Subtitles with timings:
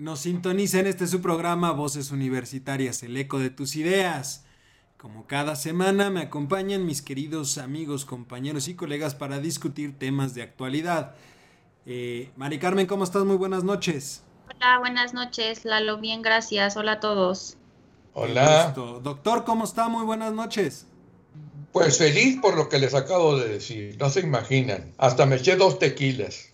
[0.00, 4.46] nos sintoniza en este su programa Voces Universitarias, el eco de tus ideas.
[4.96, 10.40] Como cada semana me acompañan mis queridos amigos, compañeros y colegas para discutir temas de
[10.40, 11.16] actualidad.
[11.84, 13.26] Eh, Mari Carmen, ¿cómo estás?
[13.26, 14.22] Muy buenas noches.
[14.48, 15.98] Hola, buenas noches, Lalo.
[15.98, 16.78] Bien, gracias.
[16.78, 17.58] Hola a todos.
[18.14, 18.72] Hola.
[18.74, 19.88] Doctor, ¿cómo está?
[19.88, 20.86] Muy buenas noches.
[21.72, 23.96] Pues feliz por lo que les acabo de decir.
[24.00, 24.92] No se imaginan.
[24.96, 26.49] Hasta me eché dos tequilas.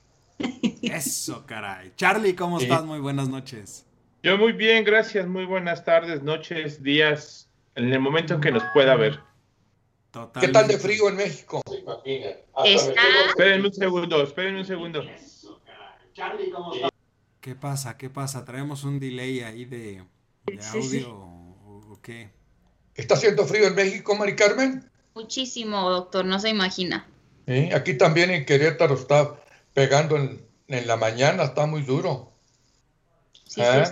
[0.83, 1.93] Eso, caray.
[1.97, 2.65] Charlie, ¿cómo Sí.
[2.67, 2.85] estás?
[2.85, 3.87] Muy buenas noches.
[4.23, 5.27] Yo muy bien, gracias.
[5.27, 9.21] Muy buenas tardes, noches, días, en el momento en que nos pueda ver.
[10.11, 10.41] Total.
[10.43, 11.61] ¿Qué tal de frío en México?
[11.67, 15.03] Se me Está- eché dos- Esperen un segundo, esperen un segundo.
[17.41, 17.97] ¿Qué pasa?
[17.97, 18.45] ¿Qué pasa?
[18.45, 20.03] ¿Traemos un delay ahí de,
[20.47, 21.05] de Sí, audio sí.
[21.06, 22.31] o, o qué?
[22.95, 24.91] ¿Está haciendo frío en México, Mari Carmen?
[25.15, 27.06] Muchísimo, doctor, no se imagina.
[27.47, 29.37] Sí, Aquí también en Querétaro está
[29.77, 32.32] pegando en, en la mañana, está muy duro.
[33.44, 33.84] Sí, ¿Eh?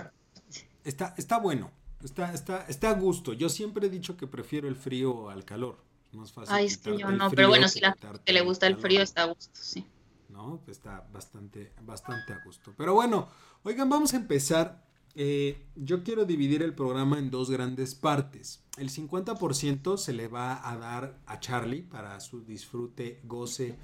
[0.49, 0.63] sí.
[0.83, 1.69] Está, está bueno,
[2.03, 3.33] está, está, está a gusto.
[3.33, 5.77] Yo siempre he dicho que prefiero el frío al calor.
[6.13, 8.73] Más fácil Ay, es que yo no, pero bueno, si la que le gusta el
[8.73, 9.85] calor, frío está a gusto, sí.
[10.29, 10.59] ¿No?
[10.65, 12.73] Pues está bastante, bastante a gusto.
[12.75, 13.29] Pero bueno,
[13.61, 14.83] oigan, vamos a empezar.
[15.13, 18.63] Eh, yo quiero dividir el programa en dos grandes partes.
[18.77, 23.77] El 50% se le va a dar a Charlie para su disfrute, goce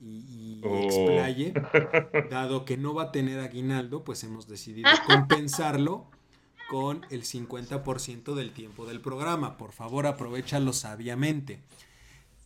[0.00, 0.78] y, y Oh.
[0.84, 1.52] explaye.
[2.30, 6.06] Dado que no va a tener aguinaldo, pues hemos decidido compensarlo
[6.70, 9.56] con el 50% del tiempo del programa.
[9.56, 11.60] Por favor, aprovechalo sabiamente.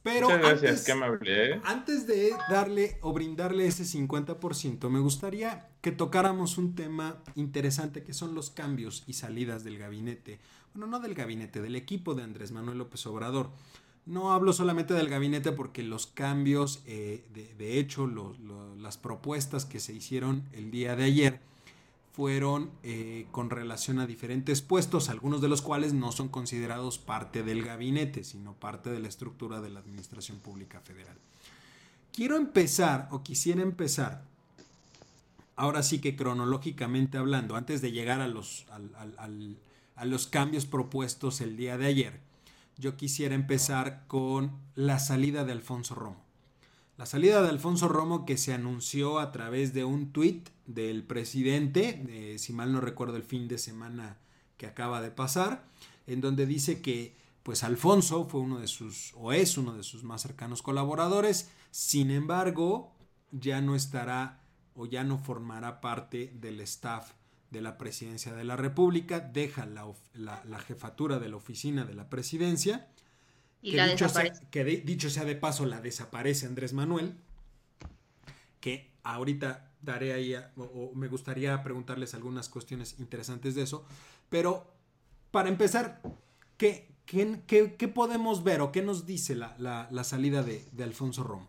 [0.03, 1.51] Pero Muchas gracias, antes, qué amable.
[1.55, 1.61] ¿eh?
[1.65, 8.13] antes de darle o brindarle ese 50%, me gustaría que tocáramos un tema interesante que
[8.13, 10.41] son los cambios y salidas del gabinete.
[10.75, 13.49] Bueno, no del gabinete, del equipo de Andrés Manuel López Obrador.
[14.07, 18.07] No hablo solamente del gabinete porque los cambios, eh, de, hecho,
[18.79, 21.41] las propuestas que se hicieron el día de ayer
[22.13, 27.43] fueron eh, con relación a diferentes puestos, algunos de los cuales no son considerados parte
[27.43, 31.17] del gabinete, sino parte de la estructura de la Administración Pública Federal.
[32.13, 34.23] Quiero empezar, o quisiera empezar,
[35.57, 38.67] ahora sí que cronológicamente hablando, antes de llegar a los,
[39.97, 42.21] a los cambios propuestos el día de ayer,
[42.77, 46.23] yo quisiera empezar con la salida de Alfonso Romo.
[46.97, 52.37] La salida de Alfonso Romo que se anunció a través de un tuit del presidente,
[52.39, 54.19] si mal no recuerdo el fin de semana
[54.57, 55.65] que acaba de pasar,
[56.07, 60.05] en donde dice que pues Alfonso fue uno de sus o es uno de sus
[60.05, 62.93] más cercanos colaboradores, sin embargo,
[63.33, 64.41] ya no estará
[64.75, 67.13] o ya no formará parte del staff
[67.55, 71.95] de la presidencia de la República, deja la, la- la jefatura de la oficina de
[71.95, 72.87] la presidencia
[73.63, 77.15] Y que la dicho, sea, que de- dicho sea de paso, la desaparece Andrés Manuel,
[78.61, 83.85] que ahorita daré ahí, a- o, o me gustaría preguntarles algunas cuestiones interesantes de eso,
[84.29, 84.67] pero
[85.31, 86.01] para empezar,
[86.57, 90.65] ¿qué, qué, qué- qué podemos ver o qué nos dice la, la- la salida de,
[90.73, 91.49] de Alfonso Romo?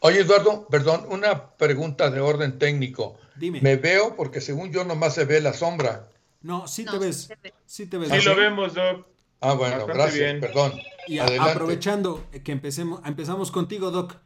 [0.00, 3.16] Oye, Eduardo, perdón, una pregunta de orden técnico.
[3.36, 3.60] Dime.
[3.60, 6.08] Me veo porque según yo nomás se ve la sombra.
[6.42, 7.54] No, sí te No, ves, sí se ve.
[7.66, 8.08] sí te ves.
[8.10, 9.06] Sí ¿Ah, lo vemos, Doc.
[9.40, 10.40] Ah, bueno, Bastante gracias, bien.
[10.40, 10.72] perdón.
[11.06, 11.50] Y Adelante.
[11.50, 14.16] aprovechando que empecemos, empezamos contigo, Doc,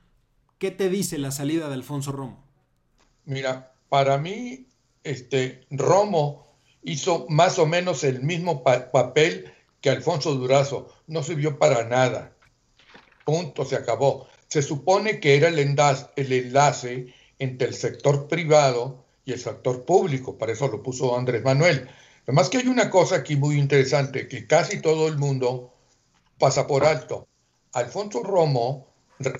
[0.58, 2.44] ¿qué te dice la salida de Alfonso Romo?
[3.24, 4.66] Mira, para mí,
[5.04, 10.88] este, Romo hizo más o menos el mismo pa- papel que Alfonso Durazo.
[11.06, 12.32] No sirvió para nada.
[13.24, 14.26] Punto, se acabó.
[14.48, 19.84] Se supone que era el enlace, el enlace entre el sector privado y el sector
[19.84, 20.36] público.
[20.38, 21.88] Para eso lo puso Andrés Manuel.
[22.24, 25.72] Además que hay una cosa aquí muy interesante, que casi todo el mundo
[26.38, 27.26] pasa por alto.
[27.72, 28.86] Alfonso Romo,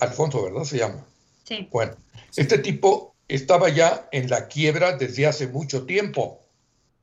[0.01, 0.63] Alfonso, ¿verdad?
[0.63, 1.05] Se llama.
[1.43, 1.67] Sí.
[1.71, 1.93] Bueno,
[2.35, 6.41] este tipo estaba ya en la quiebra desde hace mucho tiempo.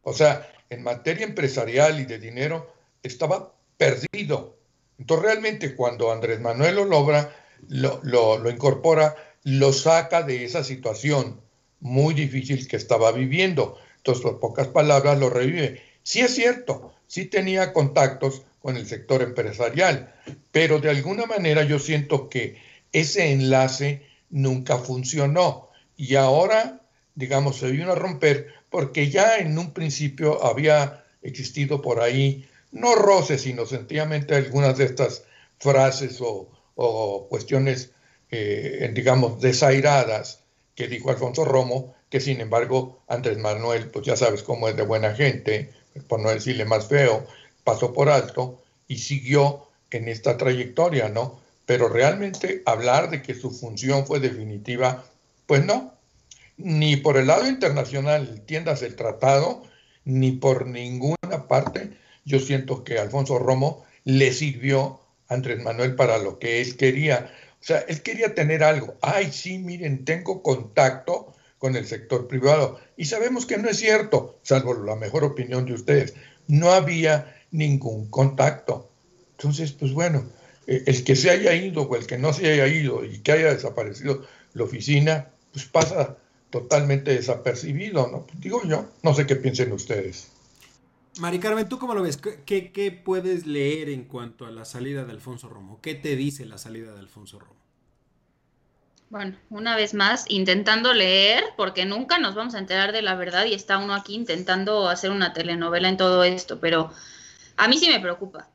[0.03, 2.73] O sea, en materia empresarial y de dinero,
[3.03, 4.57] estaba perdido.
[4.99, 7.33] Entonces, realmente, cuando Andrés Manuel lo logra,
[7.69, 9.15] lo, lo- lo incorpora,
[9.47, 11.41] lo saca de esa situación
[11.79, 13.79] muy difícil que estaba viviendo.
[13.99, 15.81] Entonces, por pocas palabras, lo revive.
[16.03, 20.13] Sí es cierto, sí tenía contactos con el sector empresarial,
[20.51, 22.61] pero de alguna manera yo siento que
[22.91, 26.83] ese enlace nunca funcionó y ahora,
[27.15, 32.97] digamos, se vino a romper porque ya en un principio había existido por ahí, no
[32.97, 35.23] roces, sino sencillamente algunas de estas
[35.61, 36.51] frases o,
[37.31, 37.93] cuestiones,
[38.31, 40.41] eh, digamos, desairadas
[40.75, 44.83] que dijo Alfonso Romo, que sin embargo Andrés Manuel, pues ya sabes cómo es de
[44.83, 45.73] buena gente,
[46.09, 47.27] por no decirle más feo,
[47.65, 51.41] pasó por alto y siguió en esta trayectoria, ¿no?
[51.65, 55.05] Pero realmente hablar de que su función fue definitiva,
[55.47, 55.95] pues no,
[56.57, 59.63] ni por el lado internacional, tiendas el tratado,
[60.05, 66.19] ni por ninguna parte, yo siento que Alfonso Romo le sirvió a Andrés Manuel para
[66.19, 67.33] lo que él quería.
[67.67, 68.95] Sea, él quería tener algo.
[69.01, 72.79] Ay, sí, miren, tengo contacto con el sector privado.
[72.97, 76.15] Y sabemos que no es cierto, salvo la mejor opinión de ustedes.
[76.47, 78.89] No había ningún contacto.
[79.33, 80.31] Entonces, pues bueno,
[80.69, 83.33] eh, el que se haya ido o el que no se haya ido y que
[83.33, 84.25] haya desaparecido
[84.55, 86.19] la oficina, pues pasa
[86.51, 88.29] totalmente desapercibido, ¿no?
[88.39, 90.29] Digo yo, no sé qué piensen ustedes.
[91.19, 92.19] Mari Carmen, ¿tú cómo lo ves?
[92.19, 95.81] ¿Qué, ¿Qué, puedes leer en cuanto a la salida de Alfonso Romo?
[95.81, 97.57] ¿Qué te dice la salida de Alfonso Romo?
[99.09, 103.47] Bueno, una vez más, intentando leer, porque nunca nos vamos a enterar de la verdad
[103.47, 106.91] y está uno aquí intentando hacer una telenovela en todo esto, pero
[107.57, 108.51] a mí sí me preocupa.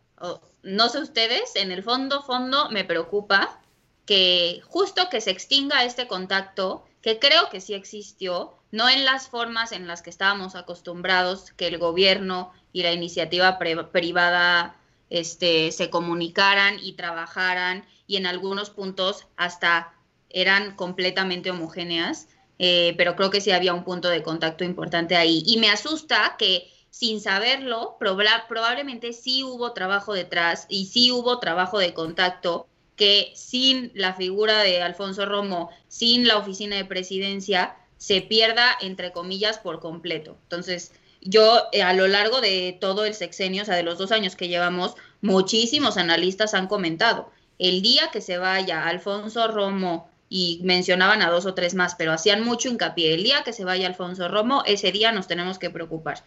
[0.62, 3.60] no sé ustedes, en el fondo, fondo, me preocupa
[4.06, 9.28] que justo que se extinga este contacto, que creo que sí existió, no en las
[9.28, 14.76] formas en las que estábamos acostumbrados que el gobierno y la iniciativa privada
[15.10, 19.94] este, se comunicaran y trabajaran y en algunos puntos hasta
[20.30, 22.28] eran completamente homogéneas,
[22.60, 25.44] eh, pero creo que sí había un punto de contacto importante ahí.
[25.46, 31.80] Y me asusta que sin saberlo, probablemente sí hubo trabajo detrás y sí hubo trabajo
[31.80, 38.20] de contacto que sin la figura de Alfonso Romo, sin la oficina de presidencia, se
[38.22, 40.36] pierda, entre comillas, por completo.
[40.42, 44.12] Entonces, yo eh, a lo largo de todo el sexenio, o sea, de los dos
[44.12, 50.62] años que llevamos, muchísimos analistas han comentado, el día que se vaya Alfonso Romo y
[50.64, 53.86] mencionaban a dos o tres más, pero hacían mucho hincapié, el día que se vaya
[53.86, 56.24] Alfonso Romo, ese día nos tenemos que preocupar.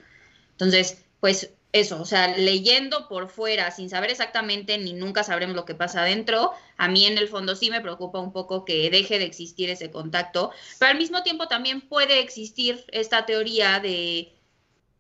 [0.53, 5.65] Entonces, pues eso, o sea, leyendo por fuera, sin saber exactamente ni nunca sabremos lo
[5.65, 9.19] que pasa adentro, a mí en el fondo sí me preocupa un poco que deje
[9.19, 14.33] de existir ese contacto, pero al mismo tiempo también puede existir esta teoría de,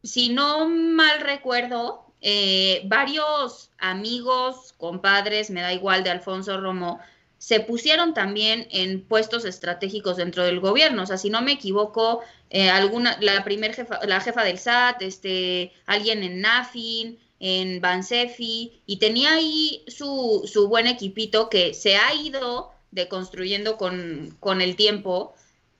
[0.03, 6.99] si no mal recuerdo, eh, varios amigos, compadres, me da igual, de Alfonso Romo,
[7.45, 11.03] se pusieron también en puestos estratégicos dentro del gobierno.
[11.03, 15.03] O sea, si no me equivoco, eh, alguna, la primer jefa, la jefa del SAT,
[15.03, 21.97] este, alguien en NAFIN, en Bansefi, y tenía ahí su, su buen equipito que se
[21.97, 25.35] ha ido deconstruyendo con, con el tiempo.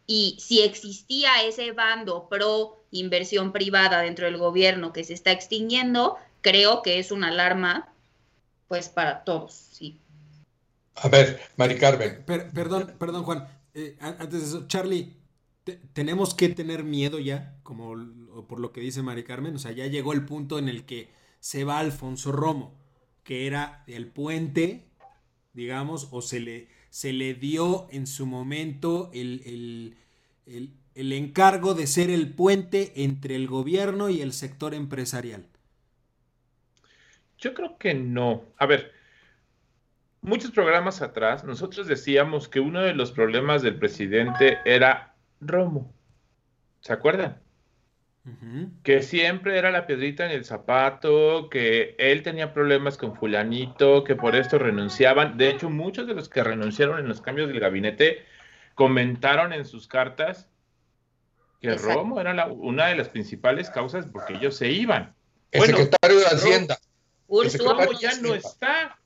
[0.07, 6.19] Y si existía ese bando pro inversión privada dentro del gobierno que se está extinguiendo,
[6.43, 7.91] creo que es una alarma
[8.69, 9.99] pues para todos, sí.
[10.97, 12.25] A ver, Mari Carmen.
[12.25, 13.49] perdón, perdón, Juan.
[13.75, 15.17] Eh, antes de eso, Charlie,
[15.93, 17.95] tenemos que tener miedo ya, como
[18.49, 19.57] por lo que dice Mari Carmen.
[19.57, 21.11] O sea, ya llegó el punto en el que
[21.41, 22.79] se va Alfonso Romo,
[23.25, 24.85] que era el puente,
[25.53, 29.97] digamos, o se le, se le dio en su momento el,
[30.47, 35.49] el encargo de ser el puente entre el gobierno y el sector empresarial.
[37.39, 38.45] Yo creo que no.
[38.59, 38.93] A ver,
[40.25, 45.95] muchos programas atrás, nosotros decíamos que uno de los problemas del presidente era Romo.
[46.81, 47.41] ¿Se acuerdan?
[48.83, 54.17] Que siempre era la piedrita en el zapato, que él tenía problemas con fulanito, que
[54.17, 55.37] por esto renunciaban.
[55.37, 58.25] De hecho, muchos de los que renunciaron en los cambios del gabinete
[58.75, 60.49] comentaron en sus cartas
[61.61, 65.15] que Romo era una de las principales causas porque ellos se iban.
[65.51, 66.79] El secretario de Hacienda.
[67.29, 68.99] Romo ya no está.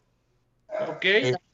[0.87, 1.05] ¿Ok?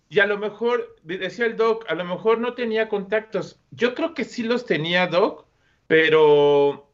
[0.09, 3.59] Y a lo mejor, decía el doc, a lo mejor no tenía contactos.
[3.71, 5.47] Yo creo que sí los tenía, doc,
[5.87, 6.89] pero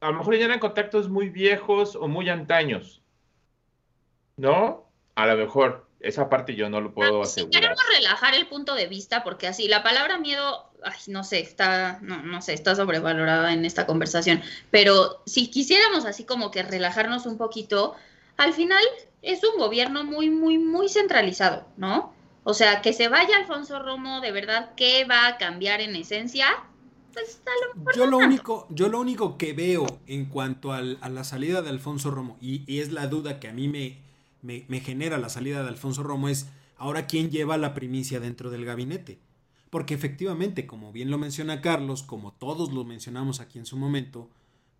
[0.00, 3.02] a lo mejor ya eran contactos muy viejos o muy antaños.
[4.36, 4.90] ¿No?
[5.14, 5.86] A lo mejor.
[6.00, 7.52] Esa parte yo no lo puedo asegurar.
[7.52, 11.38] Si queremos relajar el punto de vista, porque así la palabra miedo, ay, no sé,
[11.38, 14.42] está, no, no sé, está sobrevalorada en esta conversación.
[14.72, 17.94] Pero si quisiéramos así como que relajarnos un poquito,
[18.42, 18.82] al final
[19.22, 22.12] es un gobierno muy, muy, muy centralizado, ¿no?
[22.44, 26.46] O sea, que se vaya Alfonso Romo, de verdad, ¿qué va a cambiar en esencia?
[27.12, 27.40] Pues,
[27.94, 32.10] yo lo único, yo lo único que veo en cuanto a la salida de Alfonso
[32.10, 33.98] Romo, y, es la duda que a mí me,
[34.42, 38.64] me, genera la salida de Alfonso Romo, es ahora quién lleva la primicia dentro del
[38.64, 39.20] gabinete.
[39.70, 44.28] Porque efectivamente, como bien lo menciona Carlos, como todos lo mencionamos aquí en su momento,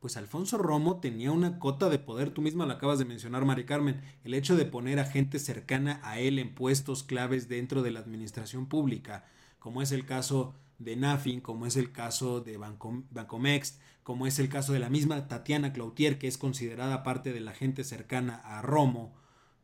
[0.03, 3.65] pues Alfonso Romo tenía una cota de poder, tú misma lo acabas de mencionar, Mari
[3.65, 7.93] Carmen, el hecho de poner a gente cercana a él en puestos claves dentro de
[7.93, 9.25] la administración pública,
[9.61, 14.49] como es el caso de Nafin, como es el caso de Bancomex, como es el
[14.49, 18.61] caso de la misma Tatiana Cloutier, que es considerada parte de la gente cercana a
[18.61, 19.15] Romo,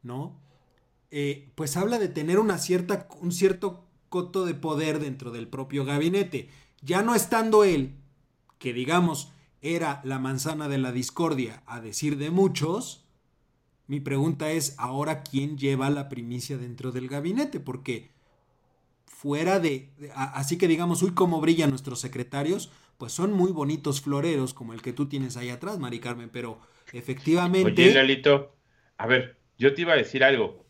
[0.05, 0.41] ¿no?
[1.11, 5.85] Eh, pues habla de tener una cierta, un cierto coto de poder dentro del propio
[5.85, 6.49] gabinete.
[6.81, 7.97] Ya no estando él,
[8.61, 13.05] que digamos era la manzana de la discordia, a decir de muchos,
[13.87, 18.11] mi pregunta es ahora quién lleva la primicia dentro del gabinete, porque
[19.07, 24.55] fuera de, así que digamos, uy, cómo brillan nuestros secretarios, pues son muy bonitos floreros
[24.55, 26.61] como el que tú tienes ahí atrás, Mari Carmen, pero
[26.93, 27.83] efectivamente...
[27.83, 28.55] Oye, Lalito,
[28.97, 30.65] a ver, yo te iba a decir algo.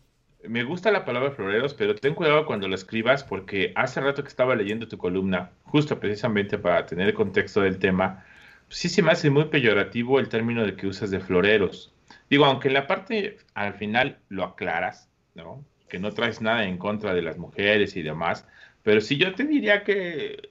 [0.45, 4.29] Me gusta la palabra floreros, pero ten cuidado cuando lo escribas porque hace rato que
[4.29, 8.25] estaba leyendo tu columna, justo precisamente para tener el contexto del tema,
[8.69, 11.93] sí se me hace muy peyorativo el término de que usas de floreros.
[12.31, 15.65] Digo, aunque en la parte al final lo aclaras, ¿no?
[15.89, 18.47] Que no traes nada en contra de las mujeres y demás,
[18.83, 20.51] pero sí yo te diría que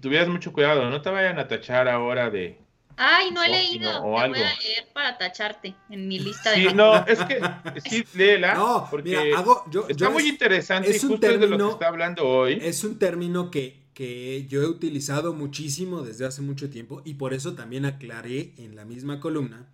[0.00, 2.58] tuvieras mucho cuidado, no te vayan a tachar ahora de...
[2.96, 6.56] Ay, no he leído, te voy a leer para tacharte en mi lista de...
[6.56, 7.40] Sí, no, es que
[7.88, 9.32] sí, léela, no, porque
[9.70, 12.58] yo, está muy interesante es y justo es de lo que está hablando hoy.
[12.62, 17.32] Es un término que que yo he utilizado muchísimo desde hace mucho tiempo y por
[17.32, 19.68] eso también aclaré en la misma columna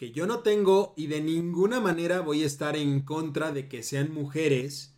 [0.00, 3.82] que yo no tengo y de ninguna manera voy a estar en contra de que
[3.82, 4.94] sean mujeres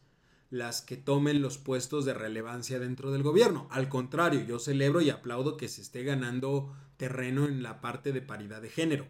[0.49, 3.67] las que tomen los puestos de relevancia dentro del gobierno.
[3.73, 8.23] Al contrario, yo celebro y aplaudo que se esté ganando terreno en la parte de
[8.23, 9.09] paridad de género.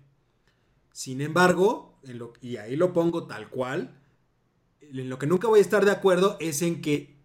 [0.93, 1.99] Sin embargo,
[2.41, 4.01] y ahí lo pongo tal cual,
[4.81, 7.17] en lo que nunca voy a estar de acuerdo es en que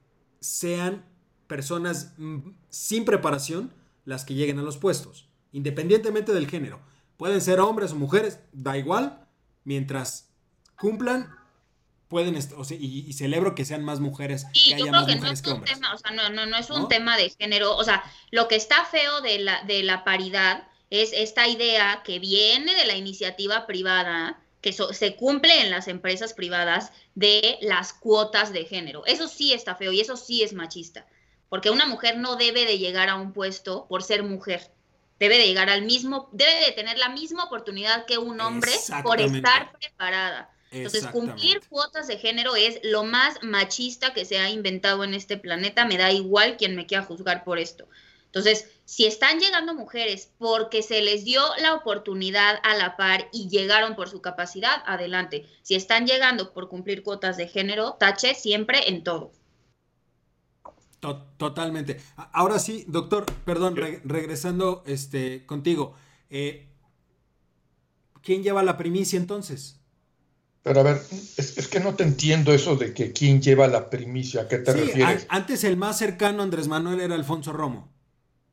[0.42, 1.06] sean
[1.48, 3.74] personas mm, sin preparación
[4.06, 6.80] las que lleguen a los puestos, independientemente del género.
[7.18, 9.26] Pueden ser hombres o mujeres, da igual,
[9.64, 10.30] mientras
[10.80, 11.36] cumplan,
[12.08, 12.38] pueden,
[12.80, 14.46] y, celebro que sean más mujeres.
[14.54, 15.80] que haya más mujeres que hombres.
[15.94, 19.22] o sea, no, no, es un tema de género, o sea, lo que está feo
[19.22, 24.72] de la, de la paridad es esta idea que viene de la iniciativa privada, que
[24.72, 29.06] se cumple en las empresas privadas de las cuotas de género.
[29.06, 31.06] Eso sí está feo y eso sí es machista
[31.50, 34.72] porque una mujer no debe de llegar a un puesto por ser mujer.
[35.20, 38.72] Debe de llegar al mismo, debe de tener la misma oportunidad que un hombre
[39.04, 40.52] por estar preparada.
[40.70, 45.38] Entonces, cumplir cuotas de género es lo más machista que se ha inventado en este
[45.38, 45.86] planeta.
[45.86, 47.88] Me da igual quien me quiera juzgar por esto.
[48.26, 53.48] Entonces, si están llegando mujeres porque se les dio la oportunidad a la par y
[53.48, 55.48] llegaron por su capacidad, adelante.
[55.64, 59.32] Si están llegando por cumplir cuotas de género, tache siempre en todo
[61.00, 61.98] totalmente.
[62.34, 65.94] Ahora sí, doctor, perdón, regresando este, contigo.
[66.30, 66.68] Eh,
[68.22, 69.80] ¿Quién lleva la primicia entonces?
[70.64, 71.02] Pero a ver,
[71.38, 74.74] es, que no te entiendo eso de que quién lleva la primicia, ¿a qué te
[74.74, 75.26] refieres?
[75.30, 77.90] antes el más cercano a Andrés Manuel era Alfonso Romo.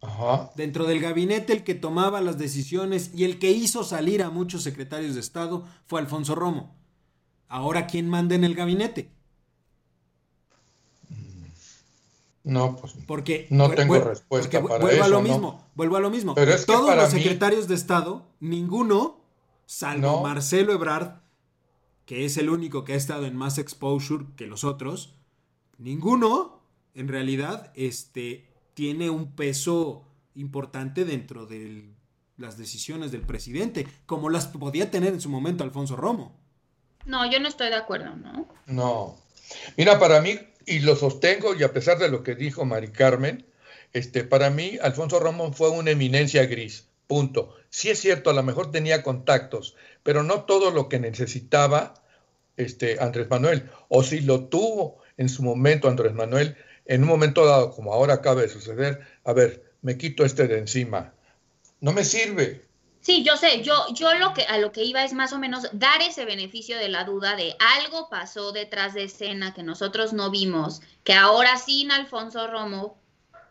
[0.01, 0.53] Ajá.
[0.55, 4.63] Dentro del gabinete el que tomaba las decisiones y el que hizo salir a muchos
[4.63, 6.77] secretarios de Estado fue Alfonso Romo.
[7.49, 9.11] Ahora, ¿quién manda en el gabinete?
[12.45, 15.05] No, pues porque, no tengo respuesta para vuelvo eso.
[15.05, 16.35] A lo mismo, Vuelvo a lo mismo.
[16.35, 19.19] Pero es Todos los secretarios de Estado, ninguno,
[19.65, 21.23] salvo Marcelo Ebrard,
[22.05, 25.15] que es el único que ha estado en más exposure que los otros,
[25.79, 26.61] ninguno,
[26.95, 31.95] en realidad, este, tiene un peso importante dentro de
[32.37, 36.37] las decisiones del presidente, como las podía tener en su momento Alfonso Romo.
[37.07, 38.49] No, yo no estoy de acuerdo, ¿no?
[38.67, 39.17] No.
[39.77, 43.47] Mira, para mí y lo sostengo, y a pesar de lo que dijo Mari Carmen,
[43.93, 47.55] este, para mí Alfonso Ramón fue una eminencia gris, punto.
[47.71, 51.95] Sí es cierto, a lo mejor tenía contactos, pero no todo lo que necesitaba
[52.57, 56.57] este, Andrés Manuel, o si lo tuvo en su momento Andrés Manuel,
[56.87, 60.59] en un momento dado, como ahora acaba de suceder, a ver, me quito este de
[60.59, 61.15] encima.
[61.81, 62.63] No me sirve.
[63.05, 65.69] Sí, yo sé, yo, yo lo que a lo que iba es más o menos
[65.73, 70.31] dar ese beneficio de la duda de algo pasó detrás de escena que nosotros no
[70.31, 72.97] vimos, que ahora sin Alfonso Romo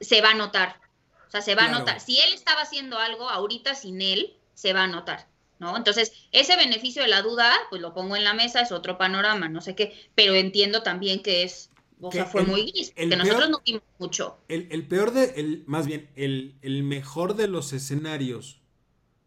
[0.01, 0.81] se va a notar.
[1.27, 1.99] O sea, se va a notar.
[1.99, 5.27] Si él estaba haciendo algo, ahorita sin él, se va a notar.
[5.59, 5.77] ¿No?
[5.77, 9.49] Entonces, ese beneficio de la duda, pues lo pongo en la mesa, es otro panorama,
[9.49, 11.69] no sé qué, pero entiendo también que es,
[12.01, 14.39] o sea, fue muy gris, que nosotros no vimos mucho.
[14.47, 18.62] El, peor de, el, más bien, el, el mejor de los escenarios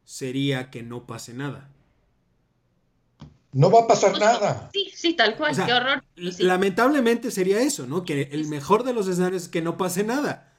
[0.07, 1.69] sería que no pase nada.
[3.53, 4.71] No va a pasar nada.
[4.73, 6.05] Sí, sí, tal cual, qué horror.
[6.15, 8.05] Lamentablemente sería eso, ¿no?
[8.05, 10.53] Que el mejor de los escenarios es que no pase nada.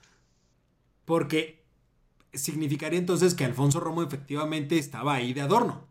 [1.06, 1.64] Porque
[2.34, 5.88] significaría entonces que Alfonso Romo efectivamente estaba ahí de adorno.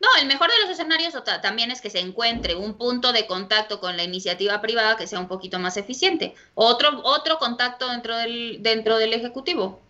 [0.00, 3.80] No, el mejor de los escenarios también es que se encuentre un punto de contacto
[3.80, 6.34] con la iniciativa privada que sea un poquito más eficiente.
[6.54, 9.80] Otro, otro contacto dentro del, dentro del Ejecutivo.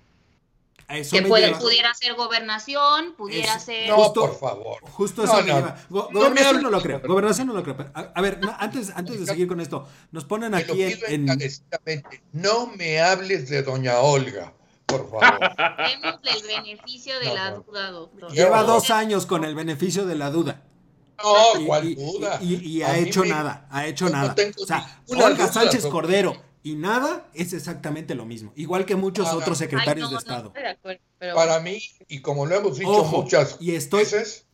[0.88, 3.90] Que pudiera ser gobernación, pudiera ser...
[3.90, 4.80] No, por favor.
[4.92, 7.00] Justo eso gobernación no, lo creo.
[7.00, 7.76] Gobernación no lo creo.
[7.92, 11.26] A, ver, antes, antes de seguir con esto, nos ponen aquí en...
[12.33, 14.54] No me hables de doña Olga.
[14.87, 15.38] Por favor.
[16.25, 18.33] el beneficio de la duda, doctor.
[18.33, 20.62] Lleva dos años con el beneficio de la duda.
[21.23, 22.38] No, ¿cuál duda?
[22.40, 24.35] Y, ha hecho nada, ha hecho nada.
[24.57, 29.58] o sea, Olga Sánchez Cordero y nada es exactamente lo mismo, igual que muchos otros
[29.58, 30.52] secretarios de Estado.
[31.34, 34.46] Para mí, y como lo hemos dicho muchas y estoy, veces,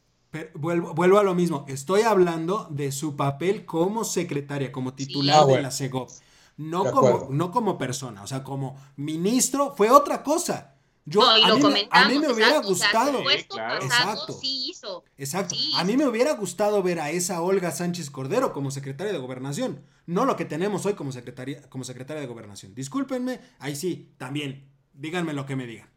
[0.55, 5.63] vuelvo, vuelvo, a lo mismo, estoy hablando de su papel como secretaria, como titular de
[5.63, 6.11] la CEGOP.
[6.57, 10.74] No como, no como persona, o sea, como ministro fue otra cosa.
[11.07, 11.37] Yo, a,
[12.09, 13.31] mí, me hubiera gustado.
[13.31, 14.41] exacto.
[15.19, 15.55] exacto.
[15.77, 19.83] a mí me hubiera gustado ver a esa Olga Sánchez Cordero como secretaria de gobernación.
[20.07, 22.75] No lo que tenemos hoy como secretaria, como secretaria de gobernación.
[22.75, 24.71] Discúlpenme, ahí sí, también.
[24.95, 25.91] Díganme lo que me digan.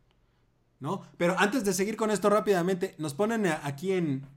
[0.79, 1.03] ¿No?
[1.17, 4.27] Pero antes de seguir con esto rápidamente, nos ponen aquí en,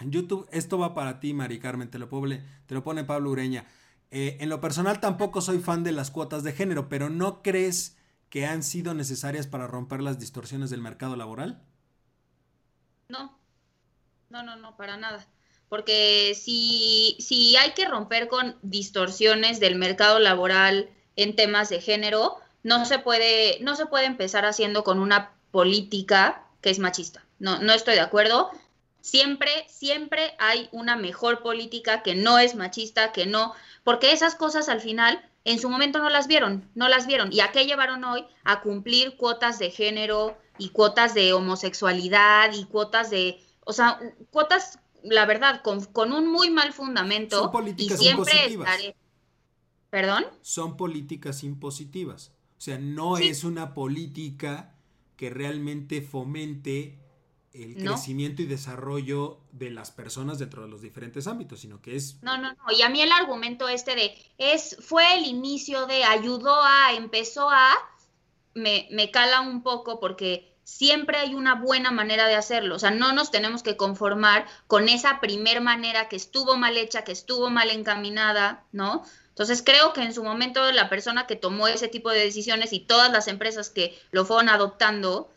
[0.00, 0.48] en YouTube.
[0.50, 1.90] Esto va para ti, Mari Carmen.
[1.90, 3.66] Te lo, te lo pone Pablo Ureña.
[4.10, 7.96] Eh, en lo personal tampoco soy fan de las cuotas de género, pero ¿no crees
[8.34, 11.62] que han sido necesarias para romper las distorsiones del mercado laboral?
[13.06, 13.38] No,
[14.28, 15.24] no, no, no, para nada.
[15.68, 22.38] Porque si, si hay que romper con distorsiones del mercado laboral en temas de género,
[22.64, 27.24] no se puede, no se puede empezar haciendo con una política que es machista.
[27.38, 28.50] No, no estoy de acuerdo.
[29.00, 34.68] Siempre, siempre hay una mejor política que no es machista, que no, porque esas cosas
[34.68, 37.32] al final en su momento no las vieron, no las vieron.
[37.32, 38.24] ¿Y a qué llevaron hoy?
[38.44, 44.78] A cumplir cuotas de género y cuotas de homosexualidad y cuotas de, o sea, cuotas,
[45.02, 47.38] la verdad, con, con un muy mal fundamento.
[47.38, 48.94] Son políticas y siempre impositivas.
[49.90, 50.26] ¿Perdón?
[50.40, 52.32] Son políticas impositivas.
[52.58, 54.74] O sea, no es una política
[55.16, 56.98] que realmente fomente
[57.54, 62.20] el crecimiento y desarrollo de las personas dentro de los diferentes ámbitos, sino que es...
[62.22, 62.72] No, no, no.
[62.76, 67.48] Y a mí el argumento este de es fue el inicio de ayudó a, empezó
[67.48, 67.70] a,
[68.54, 72.74] me, me cala un poco porque siempre hay una buena manera de hacerlo.
[72.74, 77.04] O sea, no nos tenemos que conformar con esa primer manera que estuvo mal hecha,
[77.04, 79.04] que estuvo mal encaminada, ¿no?
[79.28, 82.80] Entonces creo que en su momento la persona que tomó ese tipo de decisiones y
[82.80, 85.33] todas las empresas que lo fueron adoptando,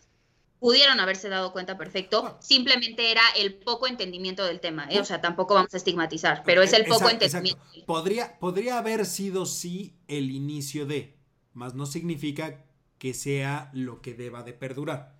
[0.59, 2.37] pudieron haberse dado cuenta perfecto, ah.
[2.41, 4.99] simplemente era el poco entendimiento del tema, ¿eh?
[4.99, 7.61] o sea, tampoco vamos a estigmatizar, pero es el poco entendimiento.
[7.85, 11.17] Podría, podría haber sido sí el inicio de,
[11.53, 12.63] mas no significa
[12.97, 15.15] que sea lo que deba de perdurar.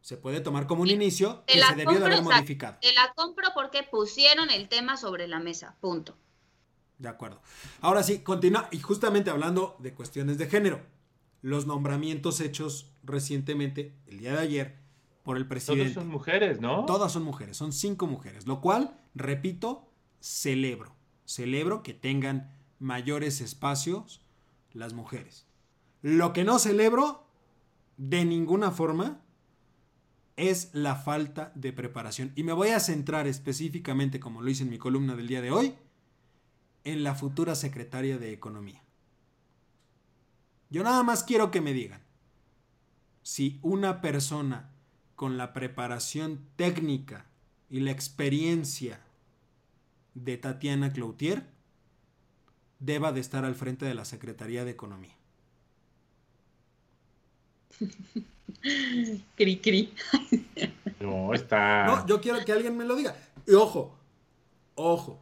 [0.00, 2.78] Se puede tomar como un inicio que se debió de haber modificado.
[2.80, 6.16] te la compro porque pusieron el tema sobre la mesa, punto.
[6.98, 7.42] De acuerdo.
[7.80, 10.80] Ahora sí, continúa, y justamente hablando de cuestiones de género
[11.46, 14.76] los nombramientos hechos recientemente, el día de ayer,
[15.26, 15.92] por el presidente.
[15.92, 16.86] Todas son mujeres, ¿no?
[16.86, 19.90] Todas son mujeres, son cinco mujeres, lo cual, repito,
[20.20, 20.94] celebro.
[21.24, 24.22] Celebro que tengan mayores espacios
[24.72, 25.46] las mujeres.
[26.02, 27.26] Lo que no celebro,
[27.96, 29.20] de ninguna forma,
[30.36, 32.32] es la falta de preparación.
[32.36, 35.50] Y me voy a centrar específicamente, como lo hice en mi columna del día de
[35.50, 35.74] hoy,
[36.84, 38.84] en la futura secretaria de Economía.
[40.70, 42.05] Yo nada más quiero que me digan
[43.26, 44.70] si una persona
[45.16, 47.26] con la preparación técnica
[47.68, 49.00] y la experiencia
[50.14, 51.42] de Tatiana Cloutier
[52.78, 55.16] deba de estar al frente de la Secretaría de Economía.
[59.34, 59.92] cri cri.
[61.00, 61.84] No, está.
[61.84, 63.16] No, yo quiero que alguien me lo diga.
[63.44, 63.98] Y ojo,
[64.76, 65.18] ojo.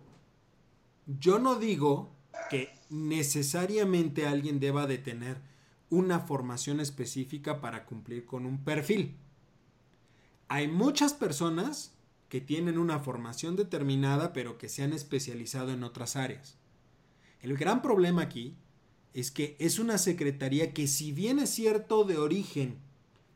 [1.07, 2.13] Yo no digo
[2.51, 5.54] que necesariamente alguien deba de tener
[5.95, 9.17] una formación específica para cumplir con un perfil.
[10.49, 11.95] Hay muchas personas
[12.29, 16.57] que tienen una formación determinada pero que se han especializado en otras áreas.
[17.41, 18.57] El gran problema aquí
[19.13, 22.79] es que es una secretaría que si bien es cierto de origen,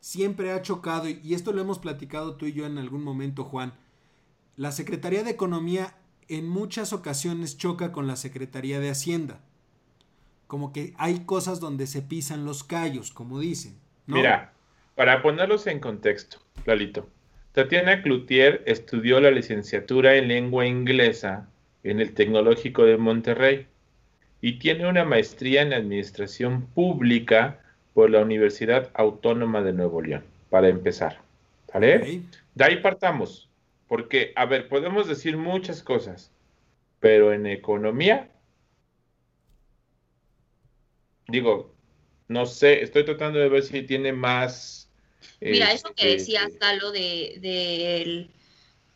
[0.01, 3.75] siempre ha chocado, y esto lo hemos platicado tú y yo en algún momento, Juan,
[4.57, 9.41] la Secretaría de Economía en muchas ocasiones choca con la Secretaría de Hacienda.
[10.49, 13.77] Como que hay cosas donde se pisan los callos, como dicen.
[14.07, 14.53] Mira,
[14.97, 17.07] para ponerlos en contexto, Lalito,
[17.53, 21.49] Tatiana Cloutier estudió la licenciatura en lengua inglesa
[21.85, 23.67] en el Tecnológico de Monterrey
[24.41, 27.61] y tiene una maestría en administración pública
[27.95, 31.19] por la Universidad Autónoma de Nuevo León, para empezar.
[31.73, 32.23] ¿Vale?
[32.55, 33.49] De ahí partamos,
[33.87, 36.31] porque, a ver, podemos decir muchas cosas,
[37.01, 38.31] pero en economía,
[41.29, 41.75] digo,
[42.27, 44.89] no sé, estoy tratando de ver si tiene más...
[45.41, 48.29] Mira, eso que este, decías, Galo, de, de,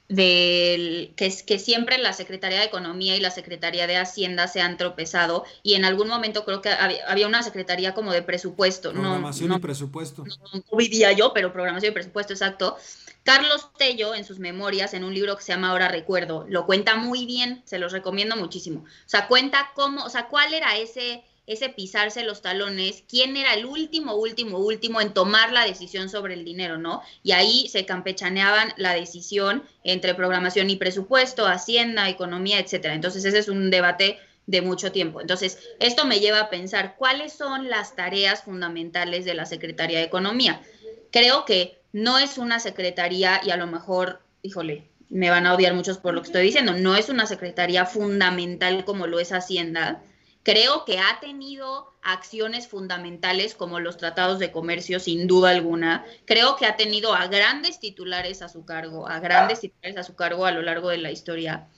[0.08, 4.76] del que, que siempre la Secretaría de Economía y la Secretaría de Hacienda se han
[4.76, 8.92] tropezado y en algún momento creo que había, una Secretaría como de presupuesto.
[8.92, 10.24] Programación no, y presupuesto.
[10.24, 12.76] No, vivía yo, pero programación y presupuesto, exacto.
[13.22, 16.96] Carlos Tello, en sus memorias, en un libro que se llama Ahora Recuerdo, lo cuenta
[16.96, 18.80] muy bien, se los recomiendo muchísimo.
[18.80, 23.54] O sea, cuenta cómo, o sea, cuál era ese ese pisarse los talones, quién era
[23.54, 27.02] el último, último, último en tomar la decisión sobre el dinero, ¿no?
[27.22, 32.94] Y ahí se campechaneaban la decisión entre programación y presupuesto, hacienda, economía, etcétera.
[32.94, 35.20] Entonces, ese es un debate de mucho tiempo.
[35.20, 40.04] Entonces, esto me lleva a pensar cuáles son las tareas fundamentales de la Secretaría de
[40.04, 40.62] Economía.
[41.10, 45.74] Creo que no es una secretaría y a lo mejor, híjole, me van a odiar
[45.74, 50.02] muchos por lo que estoy diciendo, no es una secretaría fundamental como lo es Hacienda,
[50.42, 56.04] Creo que ha tenido acciones fundamentales como los tratados de comercio, sin duda alguna.
[56.24, 60.16] Creo que ha tenido a grandes titulares a su cargo, a grandes titulares a su
[60.16, 61.68] cargo a lo largo de la historia.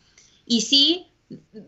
[0.46, 1.12] Y sí,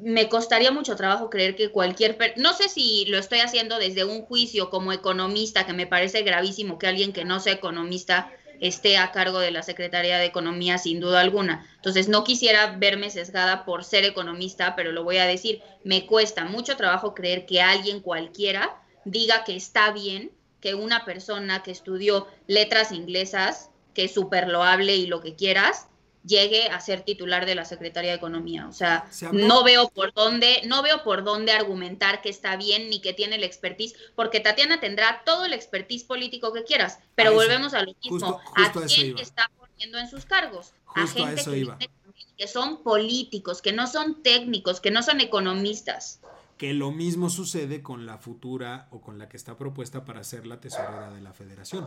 [0.01, 2.17] me costaría mucho trabajo creer que cualquier...
[2.37, 6.79] no sé si lo estoy haciendo desde un juicio como economista, que me parece gravísimo
[6.79, 11.01] que alguien que no sea economista esté a cargo de la Secretaría de Economía sin
[11.01, 11.66] duda alguna.
[11.77, 16.45] Entonces, no quisiera verme sesgada por ser economista, pero lo voy a decir, me cuesta
[16.45, 22.27] mucho trabajo creer que alguien cualquiera diga que está bien que una persona que estudió
[22.47, 25.88] letras inglesas, que es súper loable y lo que quieras,
[26.27, 28.67] llegue a ser titular de la Secretaría de Economía.
[28.69, 33.01] O sea, no veo por dónde, no veo por dónde argumentar que está bien ni
[33.01, 37.75] que tiene el expertise, porque Tatiana tendrá todo el expertise político que quieras, pero volvemos
[37.75, 38.41] a lo mismo.
[38.57, 40.73] ¿A quién está poniendo en sus cargos?
[40.97, 41.91] a gente que,
[42.39, 46.21] que son políticos, que no son técnicos, que no son economistas.
[46.57, 50.47] Que lo mismo sucede con la futura o con la que está propuesta para ser
[50.47, 51.87] la tesorera de la federación.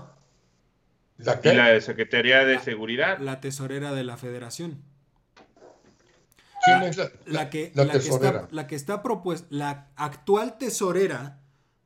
[1.19, 3.19] ¿La y la de Secretaría de Seguridad.
[3.19, 4.81] La tesorera de la Federación.
[6.63, 8.47] ¿Quién es la, que, la, tesorera?
[8.51, 11.39] la que está propuesta, la actual tesorera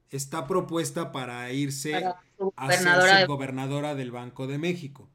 [0.10, 1.96] está propuesta para irse
[2.56, 5.10] a ser gobernadora del Banco de México.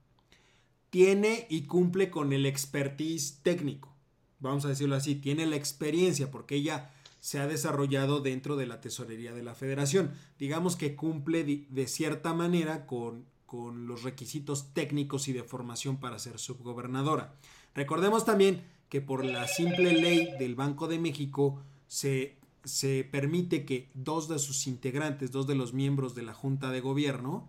[0.91, 3.95] Tiene y cumple con el expertise técnico,
[4.41, 8.81] vamos a decirlo así, tiene la experiencia porque ella se ha desarrollado dentro de la
[8.81, 10.13] tesorería de la federación.
[10.39, 16.19] Digamos que cumple de cierta manera con con los requisitos técnicos y de formación para
[16.19, 17.35] ser subgobernadora.
[17.75, 23.89] Recordemos también que por la simple ley del Banco de México se, se permite que
[23.95, 27.49] dos de sus integrantes, dos de los miembros de la Junta de Gobierno,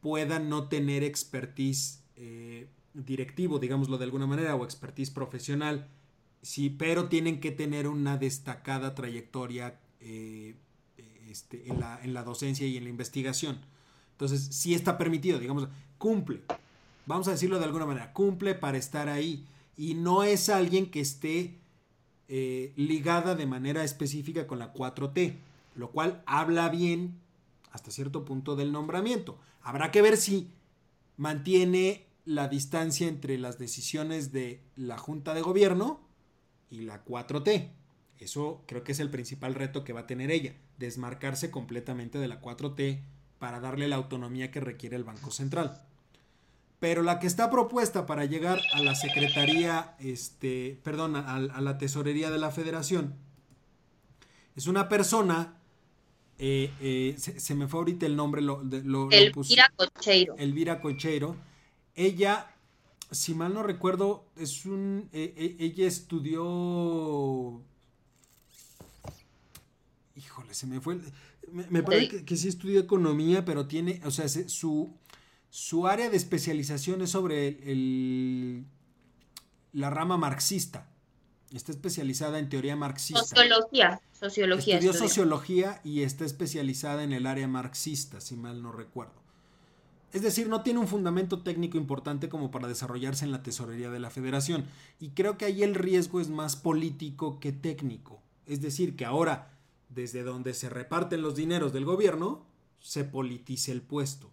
[0.00, 5.86] puedan no tener expertise eh, directivo, digámoslo de alguna manera, o expertise profesional,
[6.40, 10.54] sí, pero tienen que tener una destacada trayectoria eh,
[11.28, 13.58] este, en, la, en la docencia y en la investigación.
[14.16, 16.40] Entonces, sí está permitido, digamos, cumple.
[17.04, 19.44] Vamos a decirlo de alguna manera, cumple para estar ahí.
[19.76, 21.58] Y no es alguien que esté
[22.28, 25.36] eh, ligada de manera específica con la 4T,
[25.74, 27.20] lo cual habla bien
[27.70, 29.38] hasta cierto punto del nombramiento.
[29.60, 30.50] Habrá que ver si
[31.18, 36.00] mantiene la distancia entre las decisiones de la Junta de Gobierno
[36.70, 37.70] y la 4T.
[38.18, 42.28] Eso creo que es el principal reto que va a tener ella, desmarcarse completamente de
[42.28, 43.02] la 4T
[43.38, 45.82] para darle la autonomía que requiere el Banco Central.
[46.78, 52.30] Pero la que está propuesta para llegar a la Secretaría, este, perdón, a, la Tesorería
[52.30, 53.14] de la Federación,
[54.56, 55.58] es una persona,
[56.38, 60.36] eh, eh, se, me fue ahorita el nombre, lo, lo, Elvira Concheiro.
[60.38, 61.36] Elvira Concheiro.
[61.94, 62.54] Ella,
[63.10, 67.62] si mal no recuerdo, es un, e, e, ella estudió,
[70.14, 71.00] híjole, se me fue,
[71.52, 74.92] me, parece que, sí estudió economía, pero tiene, o sea, su,
[75.50, 78.66] su área de especialización es sobre el,
[79.72, 80.88] la rama marxista.
[81.52, 83.22] Está especializada en teoría marxista.
[83.22, 84.00] Sociología.
[84.12, 84.74] Sociología.
[84.76, 89.26] Estudió sociología y está especializada en el área marxista, si mal no recuerdo.
[90.12, 94.00] Es decir, no tiene un fundamento técnico importante como para desarrollarse en la tesorería de
[94.00, 94.64] la federación.
[94.98, 98.22] Y creo que ahí el riesgo es más político que técnico.
[98.46, 99.55] Es decir, que ahora
[99.88, 102.46] desde donde se reparten los dineros del gobierno,
[102.80, 104.30] se politice el puesto.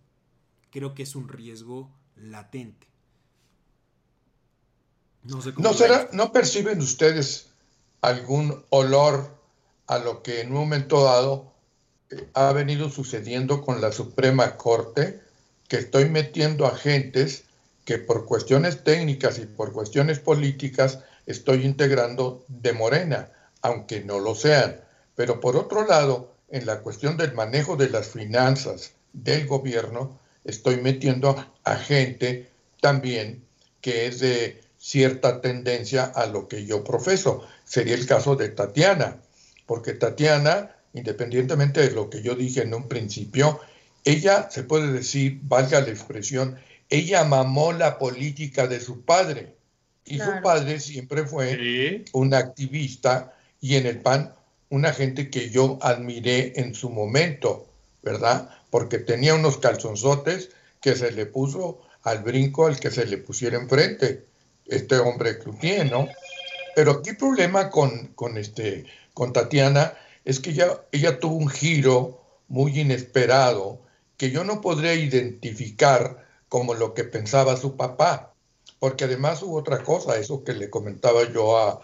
[0.71, 2.87] Creo que es un riesgo latente.
[5.23, 7.49] No, sé cómo ¿No, será, ¿No perciben ustedes
[8.01, 9.37] algún olor
[9.87, 11.53] a lo que en un momento dado
[12.33, 15.21] ha venido sucediendo con la Suprema Corte,
[15.67, 17.45] que estoy metiendo agentes
[17.85, 23.29] que por cuestiones técnicas y por cuestiones políticas estoy integrando de Morena,
[23.61, 24.81] aunque no lo sean.
[25.15, 30.77] Pero por otro lado, en la cuestión del manejo de las finanzas del gobierno, estoy
[30.77, 32.49] metiendo a gente
[32.81, 33.43] también
[33.81, 37.47] que es de cierta tendencia a lo que yo profeso.
[37.63, 39.17] Sería el caso de Tatiana,
[39.65, 43.59] porque Tatiana, independientemente de lo que yo dije en un principio,
[44.03, 46.57] ella, se puede decir, valga la expresión,
[46.89, 49.55] ella mamó la política de su padre.
[50.05, 54.33] Y su padre siempre fue un activista y en el PAN
[54.73, 57.67] una gente que yo admiré en su momento,
[58.01, 58.49] ¿verdad?
[58.71, 60.49] Porque tenía unos calzonzotes
[60.81, 64.25] que se le puso al brinco al que se le pusiera enfrente,
[64.65, 66.07] este hombre Cloutier, ¿no?
[66.75, 69.93] Pero aquí el problema con, con, este, con Tatiana
[70.25, 73.79] es que ella, ella tuvo un giro muy inesperado
[74.17, 78.33] que yo no podría identificar como lo que pensaba su papá,
[78.79, 81.79] porque además hubo otra cosa, eso que le comentaba yo a,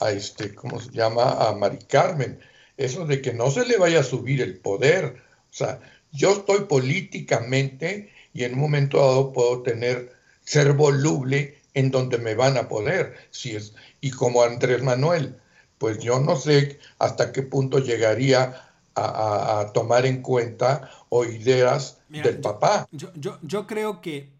[0.00, 1.48] a este, ¿cómo se llama?
[1.48, 2.38] A Mari Carmen,
[2.76, 5.22] eso de que no se le vaya a subir el poder.
[5.50, 5.80] O sea,
[6.12, 10.12] yo estoy políticamente y en un momento dado puedo tener,
[10.44, 13.16] ser voluble en donde me van a poder.
[13.30, 15.36] Si es, y como Andrés Manuel,
[15.78, 18.62] pues yo no sé hasta qué punto llegaría
[18.94, 22.88] a, tomar en cuenta o ideas del papá.
[22.92, 24.30] Yo, yo, yo creo que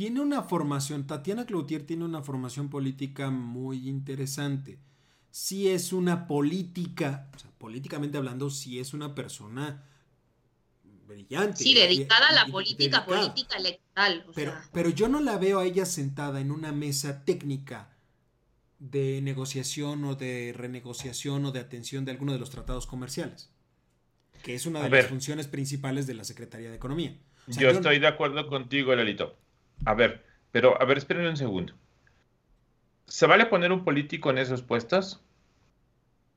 [0.00, 4.78] tiene una formación, Tatiana Cloutier tiene una formación política muy interesante.
[5.30, 9.84] Si es una política, o sea, políticamente hablando, si es una persona
[11.06, 11.62] brillante.
[11.62, 14.24] Sí, dedicada a la política, política electoral.
[14.34, 17.94] pero, pero yo no la veo a ella sentada en una mesa técnica
[18.78, 23.50] de negociación o de renegociación o de atención de alguno de los tratados comerciales,
[24.42, 27.18] que es una de las funciones principales de la Secretaría de Economía.
[27.48, 29.36] yo, estoy de acuerdo contigo, Lelito.
[29.84, 31.74] A ver, pero a ver, espérenme un segundo.
[33.06, 35.22] ¿Se vale poner un político en esos puestos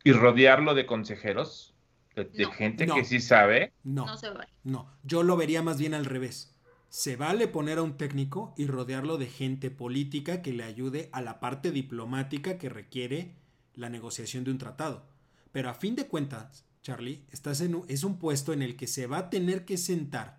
[0.03, 1.73] y rodearlo de consejeros?
[2.15, 3.73] de, gente que sí sabe.
[3.83, 4.47] No, no se vale.
[4.63, 6.55] No, yo lo vería más bien al revés.
[6.89, 11.21] Se vale poner a un técnico y rodearlo de gente política que le ayude a
[11.21, 13.35] la parte diplomática que requiere
[13.73, 15.07] la negociación de un tratado.
[15.51, 19.07] Pero a fin de cuentas, Charlie, estás en es un puesto en el que se
[19.07, 20.37] va a tener que sentar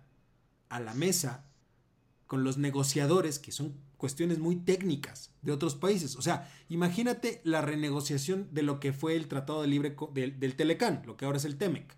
[0.69, 1.45] a la mesa
[2.27, 6.15] con los negociadores, que son cuestiones muy técnicas de otros países.
[6.15, 10.55] O sea, imagínate la renegociación de lo que fue el Tratado de Libre del, del
[10.55, 11.95] Telecán, lo que ahora es el TEMEC.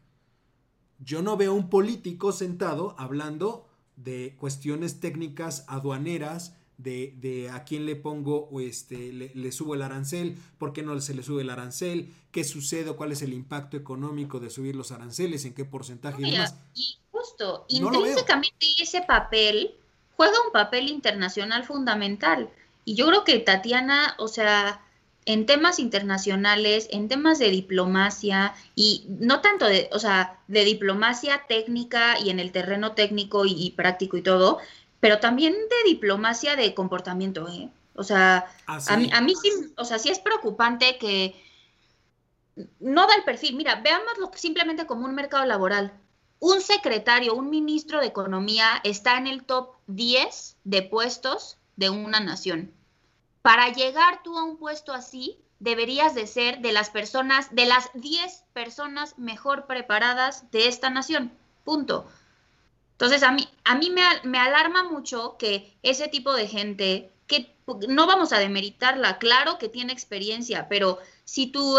[1.00, 7.96] Yo no veo un político sentado hablando de cuestiones técnicas aduaneras, de, a quién le
[7.96, 12.14] pongo o este, le, subo el arancel, por qué no se le sube el arancel,
[12.32, 16.32] qué sucede, cuál es el impacto económico de subir los aranceles, en qué porcentaje y
[16.32, 16.56] demás.
[16.76, 19.76] Y justo, intrínsecamente ese papel
[20.18, 22.50] juega un papel internacional fundamental.
[22.84, 24.82] Y yo creo que Tatiana, o sea,
[25.26, 31.44] en temas internacionales, en temas de diplomacia, y no tanto de, o sea, de diplomacia
[31.48, 34.60] técnica y en el terreno técnico y, práctico y todo,
[35.00, 37.70] pero también de diplomacia de comportamiento, ¿eh?
[37.96, 41.36] O sea, ah, a, mí, a mí sí, o sea, sí es preocupante que
[42.80, 43.56] no da el perfil.
[43.56, 45.92] Mira, veámoslo simplemente como un mercado laboral
[46.40, 52.20] un secretario, un ministro de Economía está en el top 10 de puestos de una
[52.20, 52.74] nación.
[53.42, 57.90] Para llegar tú a un puesto así, deberías de ser de las personas, de las
[57.94, 61.32] 10 personas mejor preparadas de esta nación.
[61.64, 62.08] Punto.
[62.92, 67.56] Entonces, a mí, a mí me, me alarma mucho que ese tipo de gente, que
[67.88, 71.78] no vamos a demeritarla, claro que tiene experiencia, pero si tú,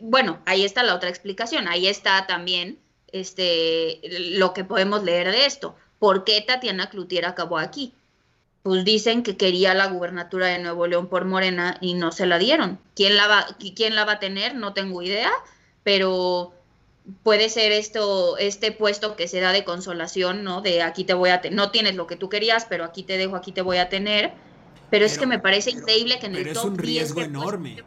[0.00, 2.78] bueno, ahí está la otra explicación, ahí está también
[3.12, 4.00] este,
[4.36, 5.74] lo que podemos leer de esto.
[5.98, 7.92] ¿Por qué Tatiana Cloutier acabó aquí?
[8.62, 12.38] Pues dicen que quería la gubernatura de Nuevo León por Morena y no se la
[12.38, 12.78] dieron.
[12.94, 14.54] ¿Quién la va, quién la va a tener?
[14.54, 15.30] No tengo idea,
[15.82, 16.52] pero
[17.22, 20.60] puede ser esto, este puesto que se da de consolación, ¿no?
[20.60, 23.16] De aquí te voy a tener, no tienes lo que tú querías, pero aquí te
[23.16, 24.32] dejo, aquí te voy a tener.
[24.90, 27.84] Pero, es que me parece increíble que en el top es un riesgo enorme.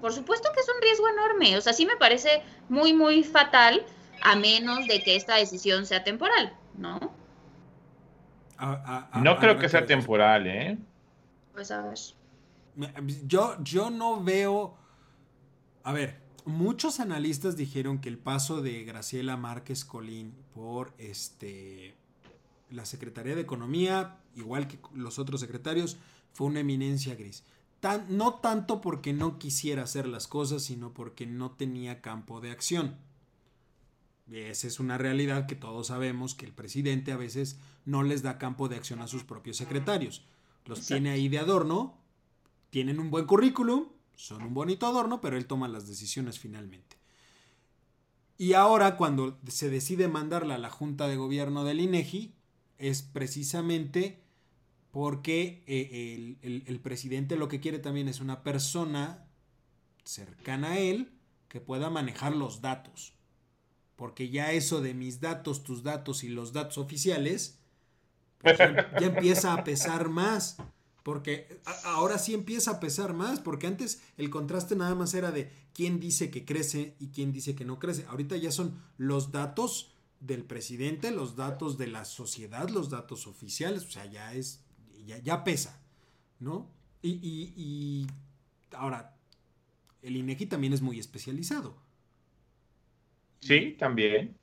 [0.00, 1.56] por supuesto que es un riesgo enorme.
[1.56, 3.84] O sea, sí me parece muy, muy fatal
[4.22, 6.98] a menos de que esta decisión sea temporal, ¿no?
[9.22, 10.78] no creo que sea temporal, ¿eh?
[11.52, 11.98] Pues a ver.
[13.26, 14.76] Yo, yo no veo.
[15.82, 21.94] A ver, muchos analistas dijeron que el paso de Graciela Márquez Colín por este
[22.70, 25.96] la Secretaría de Economía, igual que los otros secretarios,
[26.32, 27.42] fue una eminencia gris.
[27.80, 32.50] Tan, no tanto porque no quisiera hacer las cosas, sino porque no tenía campo de
[32.52, 32.96] acción
[34.30, 38.38] Esa es una realidad que todos sabemos que el presidente a veces no les da
[38.38, 40.24] campo de acción a sus propios secretarios.
[40.66, 41.98] Los tiene ahí de adorno,
[42.70, 46.96] tienen un buen currículum, son un bonito adorno, pero él toma las decisiones finalmente.
[48.38, 52.34] Y ahora cuando se decide mandarla a la Junta de Gobierno del INEGI,
[52.78, 54.22] es precisamente
[54.90, 59.26] porque eh, el, presidente lo que quiere también es una persona
[60.04, 61.12] cercana a él
[61.48, 63.12] que pueda manejar los datos.
[64.00, 67.58] Porque ya eso de mis datos, tus datos y los datos oficiales,
[68.38, 70.56] pues ya, empieza a pesar más.
[71.02, 75.52] Porque ahora sí empieza a pesar más, porque antes el contraste nada más era de
[75.74, 78.06] quién dice que crece y quién dice que no crece.
[78.06, 83.84] Ahorita ya son los datos del presidente, los datos de la sociedad, los datos oficiales,
[83.84, 84.62] o sea, ya es
[85.22, 85.78] ya, pesa,
[86.38, 86.70] ¿no?
[87.02, 88.06] Y,
[88.72, 89.14] ahora,
[90.00, 91.89] el INEGI también es muy especializado.
[93.40, 94.36] Sí, también.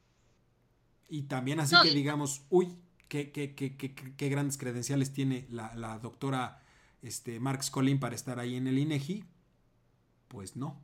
[1.09, 2.75] Y también así que digamos, uy,
[3.07, 6.61] qué, qué, qué, qué, grandes credenciales tiene la, doctora
[7.01, 9.23] este, Marx Collin para estar ahí en el INEGI,
[10.27, 10.81] pues no.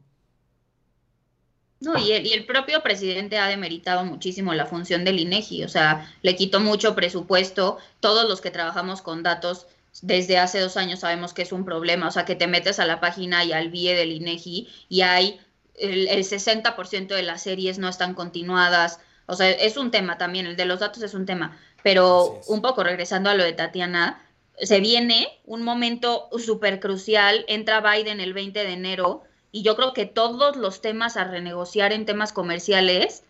[1.82, 5.70] No, y el, y el, propio presidente ha demeritado muchísimo la función del INEGI, o
[5.70, 7.78] sea, le quitó mucho presupuesto.
[8.00, 9.68] Todos los que trabajamos con datos
[10.02, 12.86] desde hace dos años sabemos que es un problema, o sea, que te metes a
[12.86, 15.40] la página y al BIE del INEGI y hay
[15.76, 20.46] el, el 60% de las series no están continuadas, o sea, es un tema también,
[20.46, 24.22] el de los datos es un tema, pero un poco regresando a lo de Tatiana,
[24.60, 29.94] se viene un momento súper crucial, entra Biden el 20 de enero y yo creo
[29.94, 33.24] que todos los temas a renegociar en temas comerciales,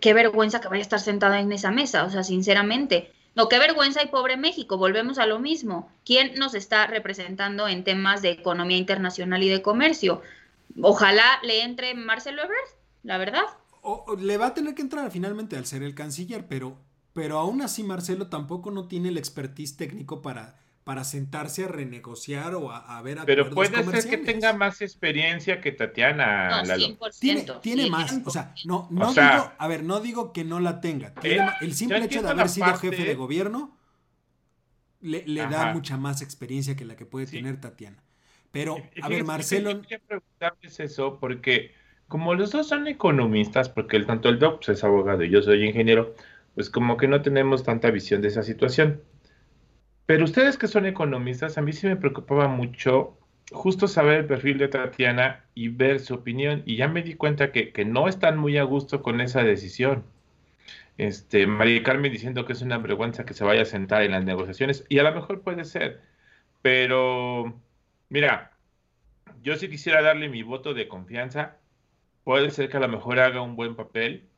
[0.00, 3.12] qué vergüenza que vaya a estar sentada en esa mesa, o sea, sinceramente.
[3.34, 5.90] No, qué vergüenza y pobre México, volvemos a lo mismo.
[6.04, 10.22] ¿Quién nos está representando en temas de economía internacional y de comercio?
[10.82, 12.68] Ojalá le entre Marcelo Ebrard,
[13.02, 13.44] la verdad.
[13.82, 16.76] O, le va a tener que entrar finalmente al ser el canciller, pero,
[17.12, 22.54] pero aún así Marcelo tampoco no tiene el expertise técnico para para sentarse a renegociar
[22.54, 26.62] o a, ver Pero puede ser que tenga más experiencia que Tatiana.
[26.62, 30.44] No, 100%, tiene, tiene más, o sea, no, no digo, a ver, no digo que
[30.44, 31.12] no la tenga.
[31.22, 31.40] ¿eh?
[31.60, 33.76] el simple hecho de haber sido jefe de gobierno
[35.02, 38.02] le, da mucha más experiencia que la que puede tener Tatiana.
[38.52, 39.80] Pero, a ver, Marcelo...
[39.82, 41.72] Quería preguntarles eso porque
[42.08, 45.64] como los dos son economistas, porque el, tanto el Doc es abogado y yo soy
[45.64, 46.14] ingeniero,
[46.54, 49.02] pues como que no tenemos tanta visión de esa situación.
[50.06, 53.18] Pero ustedes que son economistas, a mí sí me preocupaba mucho
[53.52, 56.62] justo saber el perfil de Tatiana y ver su opinión.
[56.64, 60.04] Y ya me di cuenta que, no están muy a gusto con esa decisión.
[60.96, 64.24] Este, María Carmen diciendo que es una vergüenza que se vaya a sentar en las
[64.24, 64.84] negociaciones.
[64.88, 66.00] Y a lo mejor puede ser.
[66.62, 67.54] Pero,
[68.08, 68.52] mira,
[69.42, 71.56] yo sí quisiera darle mi voto de confianza.
[72.24, 74.28] Puede ser que a lo mejor haga un buen papel.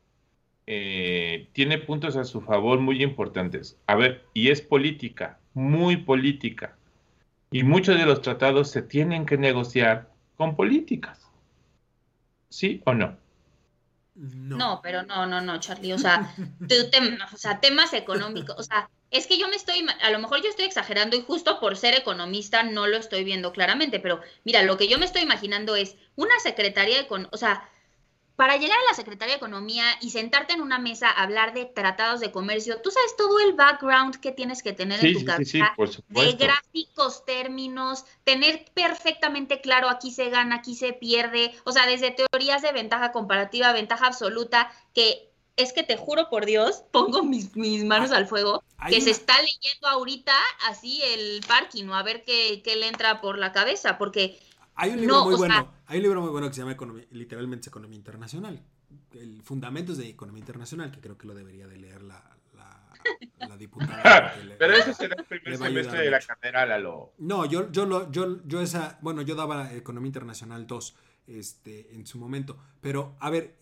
[0.67, 3.77] Eh, tiene puntos a su favor muy importantes.
[3.87, 6.75] A ver, y es política muy política.
[7.51, 11.19] Y muchos de los tratados se tienen que negociar con políticas.
[12.49, 13.17] ¿Sí o no?
[14.15, 14.81] No.
[14.81, 15.93] pero no, no, no, Charlie.
[15.93, 16.33] O sea,
[17.33, 18.55] o sea, temas económicos.
[18.57, 21.59] O sea, es que yo me estoy, a lo mejor yo estoy exagerando y justo
[21.59, 25.21] por ser economista no lo estoy viendo claramente, pero mira, lo que yo me estoy
[25.21, 27.69] imaginando es una secretaría de, o sea,
[28.37, 31.65] para llegar a la Secretaría de Economía y sentarte en una mesa a hablar de
[31.65, 35.75] tratados de comercio, tú sabes todo el background que tienes que tener en tu cabeza,
[36.07, 42.11] de gráficos, términos, tener perfectamente claro aquí se gana, aquí se pierde, o sea, desde
[42.11, 47.55] teorías de ventaja comparativa, ventaja absoluta, que es que te juro por Dios, pongo mis,
[47.85, 50.33] manos al fuego, que se está leyendo ahorita
[50.69, 54.39] así el parking, o a ver qué, qué le entra por la cabeza, porque
[54.75, 55.71] hay un libro muy bueno.
[55.85, 56.75] hay un libro muy bueno que se llama
[57.11, 58.61] literalmente Economía Internacional.
[59.13, 62.23] El Fundamentos de Economía Internacional, que creo que lo debería de leer la,
[63.37, 64.33] la, diputada.
[64.57, 67.13] Pero ese será el primer semestre de la carrera, Lalo.
[67.17, 70.95] No, yo, yo, lo, yo, yo esa, bueno, yo daba Economía Internacional 2
[71.27, 72.57] este, en su momento.
[72.79, 73.57] Pero, a ver,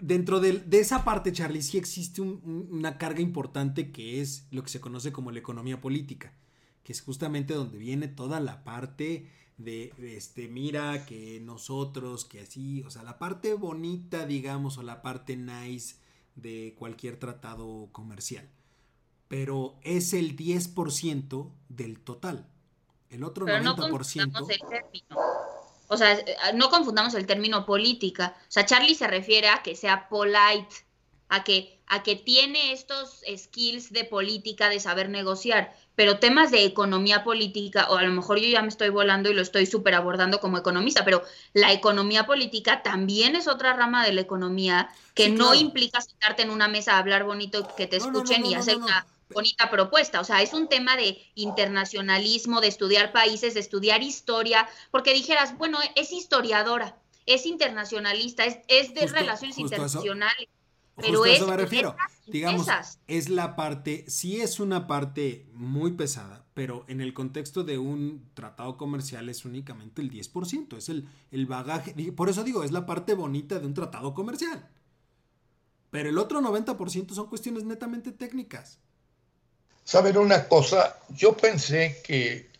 [0.00, 4.70] dentro de, de esa parte, Charlie, sí existe una carga importante que es lo que
[4.70, 6.32] se conoce como la economía política,
[6.82, 12.82] que es justamente donde viene toda la parte de, este, mira que nosotros, que así,
[12.84, 15.96] o sea, la parte bonita, digamos, o la parte nice
[16.36, 18.48] de cualquier tratado comercial.
[19.26, 22.48] Pero es el 10% del total.
[23.10, 23.64] El otro Pero 90%.
[23.64, 25.16] No confundamos el término.
[25.88, 26.18] O sea,
[26.54, 28.36] no confundamos el término política.
[28.42, 30.86] O sea, Charlie se refiere a que sea polite.
[31.30, 36.64] a que, a que tiene estos skills de política, de saber negociar, pero temas de
[36.64, 39.94] economía política, o a lo mejor yo ya me estoy volando y lo estoy súper
[39.94, 41.22] abordando como economista, pero
[41.52, 46.50] la economía política también es otra rama de la economía que no implica sentarte en
[46.50, 50.20] una mesa a hablar bonito, que te escuchen y hacer una bonita propuesta.
[50.20, 55.56] O sea, es un tema de internacionalismo, de estudiar países, de estudiar historia, porque dijeras,
[55.58, 60.48] bueno, es historiadora, es internacionalista, es, es de relaciones internacionales.
[60.96, 61.94] Pero es, a eso me refiero.
[62.26, 62.66] Digamos,
[63.06, 68.28] es la parte, sí es una parte muy pesada, pero en el contexto de un
[68.34, 72.84] tratado comercial es únicamente el 10%, es el, el bagaje, por eso digo, es la
[72.84, 74.68] parte bonita de un tratado comercial.
[75.90, 78.80] Pero el otro 90% son cuestiones netamente técnicas.
[79.88, 82.50] Saben una cosa, yo pensé que,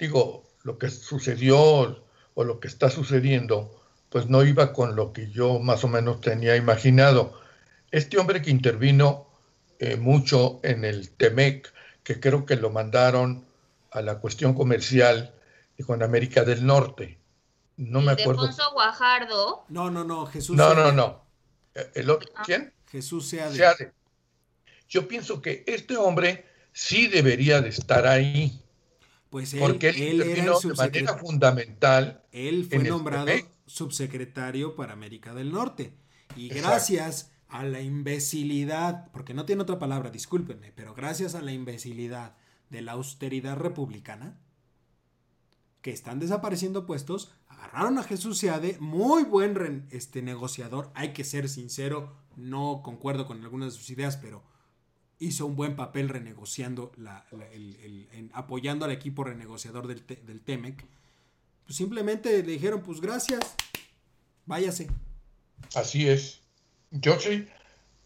[0.00, 2.02] digo, lo que sucedió
[2.34, 6.20] o lo que está sucediendo, pues no iba con lo que yo más o menos
[6.20, 7.40] tenía imaginado
[7.92, 9.28] este hombre que intervino
[9.78, 11.72] eh, mucho en el TEMEC,
[12.02, 13.46] que creo que lo mandaron
[13.92, 15.32] a la cuestión comercial
[15.86, 17.16] con América del Norte.
[17.76, 18.40] No me acuerdo.
[18.42, 19.66] Alfonso Guajardo.
[19.68, 20.56] No, no, no, Jesús.
[20.56, 21.22] No, no, no.
[21.94, 22.18] ¿El ah.
[22.44, 22.74] ¿Quién?
[22.90, 23.92] Jesús Seade.
[24.88, 28.60] Yo pienso que este hombre sí debería de estar ahí.
[29.30, 32.22] Pues él, porque él, era de manera fundamental.
[32.32, 33.32] Él fue nombrado
[33.66, 35.94] subsecretario para América del Norte.
[36.36, 41.52] Y gracias a la imbecilidad, porque no tiene otra palabra, discúlpenme, pero gracias a la
[41.52, 42.34] imbecilidad
[42.70, 44.38] de la austeridad republicana,
[45.82, 51.48] que están desapareciendo puestos, agarraron a Jesús Seade, muy buen este, negociador, hay que ser
[51.48, 54.42] sincero, no concuerdo con algunas de sus ideas, pero
[55.22, 57.26] hizo un buen papel renegociando, la,
[58.32, 60.84] apoyando al equipo renegociador del, del TEMEC.
[61.64, 63.54] Pues simplemente le dijeron, pues gracias,
[64.46, 64.88] váyase.
[65.74, 66.40] Así es.
[66.90, 67.46] Yo sí,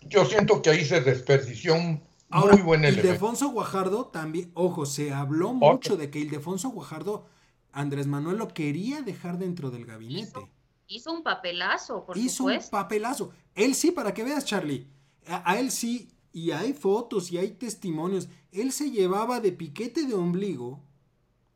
[0.03, 3.09] yo siento que ahí se desperdició un muy buen elemento.
[3.09, 7.27] Ildefonso Guajardo también, ojo, se habló mucho de que Ildefonso Guajardo,
[7.73, 10.49] Andrés Manuel lo quería dejar dentro del gabinete.
[10.89, 13.33] Hizo, un papelazo, por hizo un papelazo.
[13.55, 14.87] Él sí, para que veas, Charlie.
[15.27, 18.29] A, él sí, y hay fotos y hay testimonios.
[18.53, 20.85] Él se llevaba de piquete de ombligo,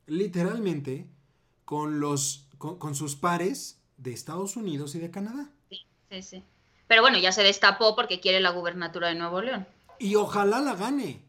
[0.07, 1.05] literalmente,
[1.65, 5.51] con los, con sus pares de Estados Unidos y de Canadá.
[5.69, 6.43] Sí, sí, sí.
[6.87, 9.67] Pero bueno, ya se destapó porque quiere la gubernatura de Nuevo León.
[9.99, 11.21] Y ojalá la gane.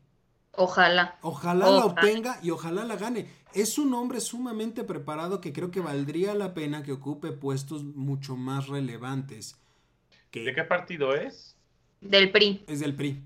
[0.53, 1.19] Ojalá.
[1.21, 3.29] Ojalá, la obtenga y ojalá la gane.
[3.53, 8.35] Es un hombre sumamente preparado que creo que valdría la pena que ocupe puestos mucho
[8.35, 9.61] más relevantes.
[10.33, 11.55] ¿De qué partido es?
[12.01, 12.65] Del PRI.
[12.67, 13.23] Es del PRI.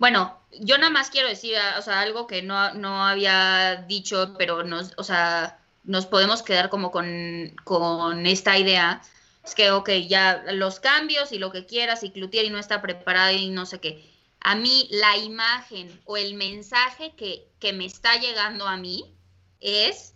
[0.00, 4.64] Bueno, yo nada más quiero decir, o sea, algo que no, no había dicho, pero
[4.64, 9.02] nos, o sea, nos podemos quedar como con, con esta idea
[9.44, 13.36] es que, ok, ya los cambios y lo que quieras, y Clutieri no está preparado
[13.36, 14.02] y no sé qué.
[14.40, 19.14] A mí la imagen o el mensaje que, que me está llegando a mí
[19.60, 20.14] es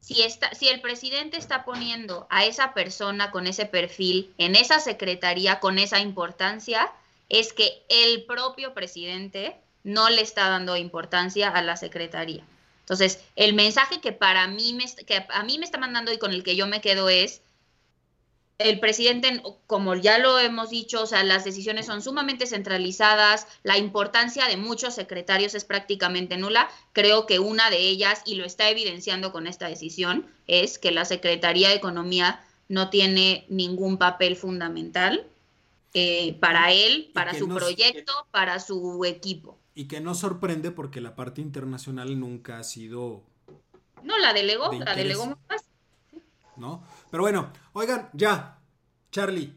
[0.00, 4.80] si, está, si el presidente está poniendo a esa persona con ese perfil en esa
[4.80, 6.90] secretaría con esa importancia,
[7.28, 12.44] es que el propio presidente no le está dando importancia a la secretaría.
[12.80, 16.32] Entonces, el mensaje que para mí me, que a mí me está mandando y con
[16.32, 17.40] el que yo me quedo es,
[18.58, 23.78] el presidente, como ya lo hemos dicho, o sea, las decisiones son sumamente centralizadas, la
[23.78, 26.70] importancia de muchos secretarios es prácticamente nula.
[26.92, 31.04] Creo que una de ellas, y lo está evidenciando con esta decisión, es que la
[31.04, 35.26] Secretaría de Economía no tiene ningún papel fundamental
[35.94, 39.60] eh, para él, para su proyecto, para su equipo.
[39.74, 43.22] Y que no sorprende porque la parte internacional nunca ha sido...
[44.02, 45.64] No, la delegó, la delegó más.
[46.56, 46.84] ¿No?
[47.10, 48.58] Pero bueno, oigan, ya,
[49.10, 49.54] Charlie,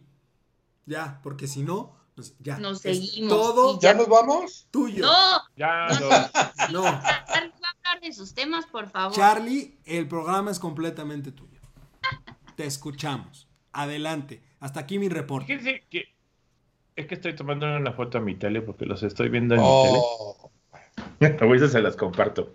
[0.85, 2.57] ya, porque si no, pues, ya.
[2.57, 3.29] Nos seguimos.
[3.29, 3.79] Todo.
[3.79, 4.67] ¿Ya nos vamos?
[4.71, 5.05] Tuyo.
[5.05, 5.41] No.
[5.55, 6.09] Ya, no.
[6.71, 6.83] no.
[6.83, 9.15] va a hablar de sus temas, por favor.
[9.15, 11.61] Charlie, el programa es completamente tuyo.
[12.55, 13.47] Te escuchamos.
[13.71, 14.41] Adelante.
[14.59, 15.85] Hasta aquí mi reporte.
[16.97, 19.67] Es que estoy tomando una foto a mi tele porque los estoy viendo en mi
[19.69, 20.51] oh.
[21.19, 21.37] tele.
[21.39, 22.53] A veces se las comparto.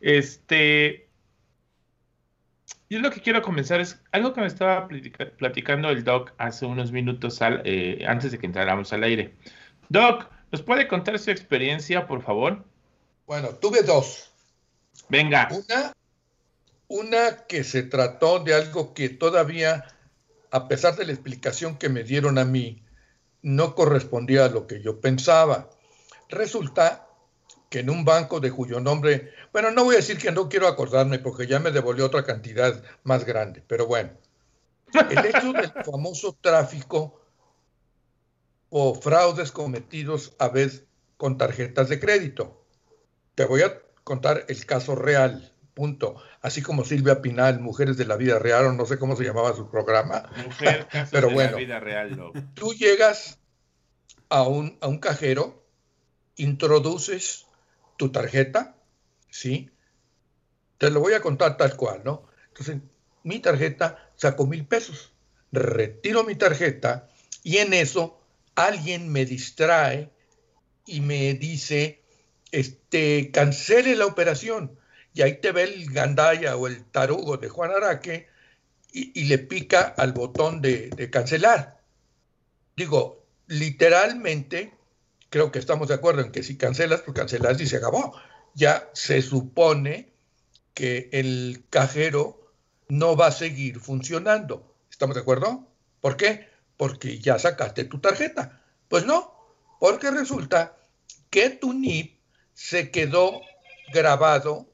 [0.00, 1.08] Este,
[2.90, 4.88] yo lo que quiero comenzar es algo que me estaba
[5.38, 9.36] platicando el Doc hace unos minutos eh, antes de que entráramos al aire.
[9.88, 12.64] Doc, ¿nos puede contar su experiencia, por favor?
[13.28, 14.32] Bueno, tuve dos.
[15.08, 15.48] Venga.
[15.52, 15.92] Una,
[16.88, 19.84] una que se trató de algo que todavía,
[20.50, 22.81] a pesar de la explicación que me dieron a mí,
[23.42, 25.68] no correspondía a lo que yo pensaba.
[26.28, 27.08] Resulta
[27.68, 30.68] que en un banco de cuyo nombre, bueno, no voy a decir que no quiero
[30.68, 34.10] acordarme porque ya me devolvió otra cantidad más grande, pero bueno,
[35.10, 37.20] el hecho del famoso tráfico
[38.70, 40.84] o fraudes cometidos a veces
[41.16, 42.64] con tarjetas de crédito.
[43.34, 46.16] Te voy a contar el caso real, punto.
[46.40, 49.54] Así como Silvia Pinal, Mujeres de la Vida Real, o no sé cómo se llamaba
[49.54, 50.30] su programa.
[50.44, 52.32] Mujer, pero de bueno, la vida real, no.
[52.54, 53.38] tú llegas
[54.28, 55.64] a un, a un cajero,
[56.36, 57.46] introduces
[57.96, 58.76] tu tarjeta,
[59.30, 59.70] ¿sí?
[60.78, 62.26] Te lo voy a contar tal cual, ¿no?
[62.48, 62.78] Entonces,
[63.22, 65.12] mi tarjeta sacó mil pesos,
[65.52, 67.08] retiro mi tarjeta
[67.42, 68.20] y en eso
[68.54, 70.10] alguien me distrae
[70.86, 72.02] y me dice,
[72.50, 74.78] este, cancele la operación.
[75.14, 78.28] Y ahí te ve el gandaya o el tarugo de Juan Araque
[78.92, 81.80] y, le pica al botón de, de, cancelar.
[82.76, 84.74] Digo, literalmente,
[85.30, 88.14] creo que estamos de acuerdo en que si cancelas, pues cancelas y se acabó.
[88.54, 90.12] Ya se supone
[90.74, 92.52] que el cajero
[92.88, 94.76] no va a seguir funcionando.
[94.90, 95.66] ¿Estamos de acuerdo?
[96.00, 96.48] ¿Por qué?
[96.76, 98.62] Porque ya sacaste tu tarjeta.
[98.88, 99.34] Pues no,
[99.80, 100.76] porque resulta
[101.30, 102.20] que tu NIP
[102.52, 103.40] se quedó
[103.92, 104.71] grabado,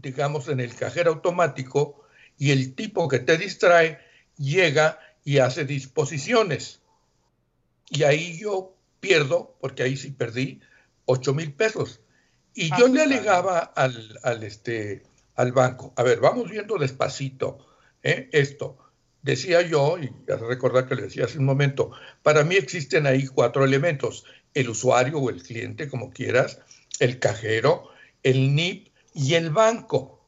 [0.00, 2.04] digamos, en el cajero automático
[2.36, 3.98] y el tipo que te distrae
[4.36, 6.80] llega y hace disposiciones.
[7.90, 10.60] Y ahí yo pierdo, porque ahí sí perdí,
[11.06, 12.00] 8 mil pesos.
[12.54, 15.02] Y yo le alegaba al, al, este,
[15.36, 17.66] al banco, a ver, vamos viendo despacito
[18.02, 18.28] ¿eh?
[18.32, 18.78] esto
[19.22, 21.90] Decía yo, y recordar que le decía hace un momento,
[22.22, 24.24] para mí existen ahí cuatro elementos,
[24.54, 26.60] el usuario o el cliente, como quieras,
[27.00, 27.88] el cajero,
[28.22, 28.87] el NIP
[29.18, 30.20] y el banco.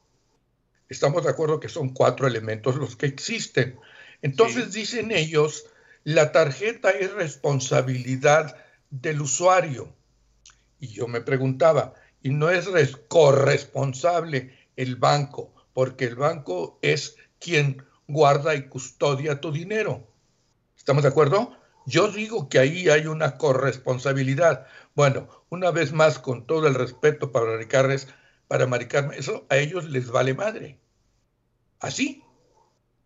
[0.89, 3.79] Estamos de acuerdo que son cuatro elementos los que existen.
[4.21, 5.65] Entonces dicen ellos,
[6.03, 8.57] la tarjeta es responsabilidad
[8.89, 9.95] del usuario.
[10.81, 12.67] Y yo me preguntaba, ¿y no es
[13.07, 15.53] corresponsable el banco?
[15.71, 20.05] Porque el banco es quien guarda y custodia tu dinero.
[20.75, 21.55] ¿Estamos de acuerdo?
[21.85, 24.67] Yo digo que ahí hay una corresponsabilidad.
[24.95, 28.09] Bueno, una vez más, con todo el respeto para maricarles,
[28.51, 30.77] para maricarme, eso a ellos les vale madre.
[31.79, 32.21] Así,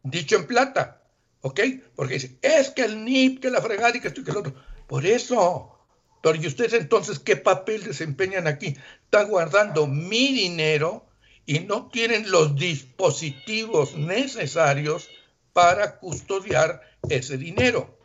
[0.01, 1.03] dicho en plata,
[1.41, 1.59] ¿ok?
[1.95, 4.55] Porque es que el NIP, que la fregada y que el otro.
[4.87, 5.77] Por eso.
[6.23, 8.75] Pero ¿y ustedes entonces qué papel desempeñan aquí?
[9.03, 11.05] Están guardando mi dinero
[11.45, 15.11] y no tienen los dispositivos necesarios
[15.53, 17.99] para custodiar ese dinero.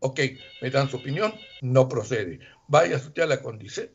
[0.00, 0.20] Ok,
[0.60, 1.32] me dan su opinión,
[1.62, 2.40] no procede.
[2.68, 3.40] Vaya usted a la,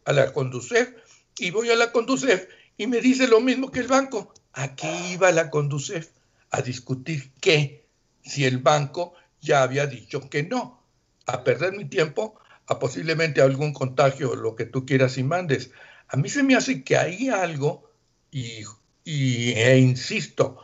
[0.05, 0.95] a la Conducef
[1.37, 4.33] y voy a la Conducef y me dice lo mismo que el banco.
[4.53, 6.09] ¿A qué iba la Conducef?
[6.51, 7.85] A discutir qué,
[8.23, 10.81] si el banco ya había dicho que no.
[11.25, 15.71] A perder mi tiempo, a posiblemente algún contagio, lo que tú quieras y mandes.
[16.07, 17.89] A mí se me hace que hay algo
[18.31, 18.63] y,
[19.03, 20.57] e insisto,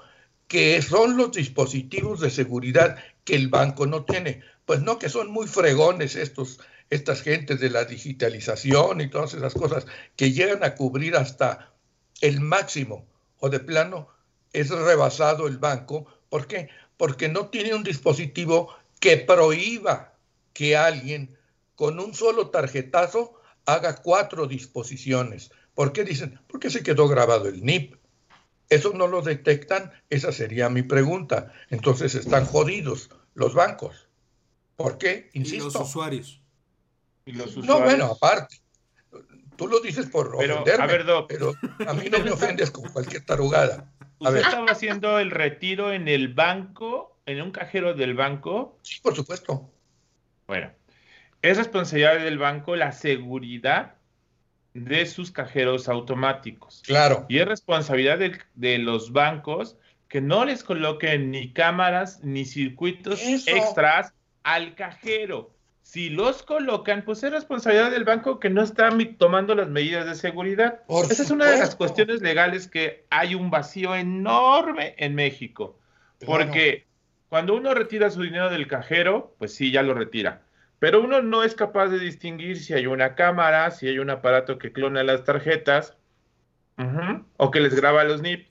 [0.47, 4.41] que son los dispositivos de seguridad que el banco no tiene.
[4.65, 6.59] Pues no, que son muy fregones estos,
[6.91, 9.87] estas gentes de la digitalización y todas esas cosas
[10.17, 11.73] que llegan a cubrir hasta
[12.19, 13.07] el máximo
[13.39, 14.09] o de plano
[14.53, 16.05] es rebasado el banco.
[16.29, 16.69] ¿Por qué?
[16.97, 20.13] Porque no tiene un dispositivo que prohíba
[20.53, 21.37] que alguien
[21.75, 23.33] con un solo tarjetazo
[23.65, 25.49] haga cuatro disposiciones.
[25.73, 26.41] ¿Por qué dicen?
[26.47, 27.95] Porque se quedó grabado el NIP.
[28.69, 31.53] Eso no lo detectan, esa sería mi pregunta.
[31.69, 34.09] Entonces están jodidos los bancos.
[34.75, 35.29] ¿Por qué?
[35.33, 35.69] Insisto.
[35.69, 36.40] Y los usuarios.
[37.25, 38.57] No, bueno, aparte.
[39.55, 41.53] Tú lo dices por pero, ofenderme, pero
[41.87, 43.91] a mí no me ofendes con cualquier tarugada.
[44.17, 48.79] ¿Usted estaba haciendo el retiro en el banco, en un cajero del banco?
[48.81, 49.69] Sí, por supuesto.
[50.47, 50.71] Bueno,
[51.41, 53.95] es responsabilidad del banco la seguridad
[54.73, 56.81] de sus cajeros automáticos.
[56.85, 57.25] Claro.
[57.29, 64.13] Y es responsabilidad de, los bancos que no les coloquen ni cámaras ni circuitos extras
[64.43, 65.55] al cajero.
[65.81, 70.15] Si los colocan, pues es responsabilidad del banco que no está tomando las medidas de
[70.15, 70.81] seguridad.
[71.09, 75.79] Esa es una de las cuestiones legales que hay un vacío enorme en México.
[76.25, 76.85] Porque
[77.29, 80.43] cuando uno retira su dinero del cajero, pues sí, ya lo retira
[80.81, 84.57] pero uno no es capaz de distinguir si hay una cámara, si hay un aparato
[84.57, 85.95] que clona las tarjetas
[87.37, 88.47] o que les graba los NIP.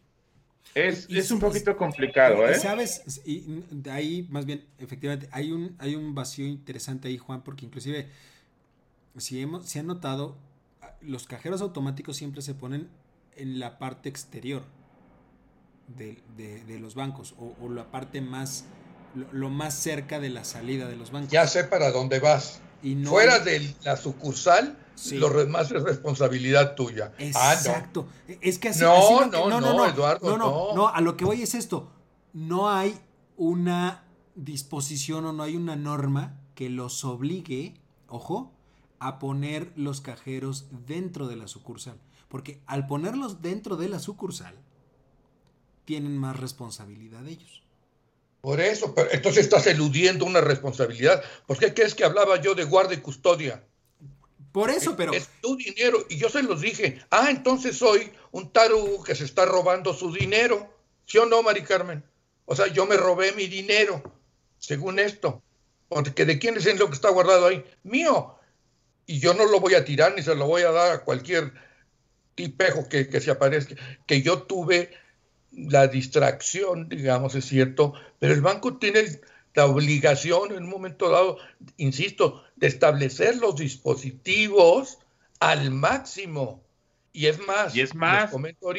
[0.74, 2.54] Es, un poquito complicado, ¿eh?
[2.54, 7.42] Sabes, y de ahí más bien, efectivamente, hay un, hay un vacío interesante ahí, Juan,
[7.42, 8.08] porque inclusive,
[9.16, 10.38] si, hemos, si han notado,
[11.00, 12.88] los cajeros automáticos siempre se ponen
[13.36, 14.62] en la parte exterior
[15.88, 16.22] de,
[16.80, 18.66] los bancos o la parte más
[19.14, 21.30] lo, más cerca de la salida de los bancos.
[21.30, 22.60] Ya sé para dónde vas.
[23.04, 24.76] Fuera de la sucursal,
[25.12, 27.12] lo demás es responsabilidad tuya.
[27.34, 28.08] Ah, Exacto.
[28.40, 31.54] Es que así, no, no, no, no, Eduardo, no, no, a lo que voy es
[31.54, 31.90] esto.
[32.32, 32.98] No hay
[33.36, 37.74] una disposición o no hay una norma que los obligue,
[38.08, 38.52] ojo,
[38.98, 41.98] a poner los cajeros dentro de la sucursal.
[42.28, 44.54] Porque al ponerlos dentro de la sucursal,
[45.84, 47.62] tienen más responsabilidad ellos.
[48.40, 51.22] Por eso, pero entonces estás eludiendo una responsabilidad.
[51.46, 53.64] ¿Por qué crees que hablaba yo de guardia y custodia?
[54.52, 55.12] Por eso, pero.
[55.12, 56.04] Es tu dinero.
[56.08, 57.00] Y yo se los dije.
[57.10, 60.72] Ah, entonces soy un tarugo que se está robando su dinero.
[61.06, 62.04] ¿Sí o no, Mari Carmen?
[62.46, 64.02] O sea, yo me robé mi dinero,
[64.58, 65.42] según esto.
[65.88, 67.64] Porque de quién es lo que está guardado ahí?
[67.82, 68.36] Mío.
[69.06, 71.52] Y yo no lo voy a tirar ni se lo voy a dar a cualquier
[72.34, 73.74] tipejo que, que se aparezca.
[74.06, 74.90] Que yo tuve
[75.52, 79.20] la distracción, digamos, es cierto, pero el banco tiene
[79.54, 81.38] la obligación en un momento dado,
[81.76, 84.98] insisto, de establecer los dispositivos
[85.40, 86.62] al máximo.
[87.12, 88.32] Y es más, y es más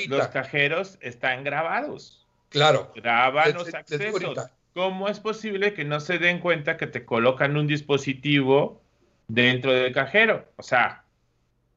[0.08, 2.26] los cajeros están grabados.
[2.50, 2.92] Claro.
[2.96, 4.50] Graban los accesos.
[4.74, 8.82] ¿Cómo es posible que no se den cuenta que te colocan un dispositivo
[9.28, 10.48] dentro del cajero?
[10.56, 11.04] O sea,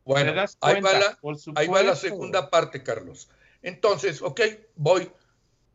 [0.05, 0.31] bueno,
[0.61, 1.19] ahí, va la,
[1.57, 3.29] ahí va la segunda parte, Carlos.
[3.63, 4.41] Entonces, ok,
[4.77, 5.11] voy,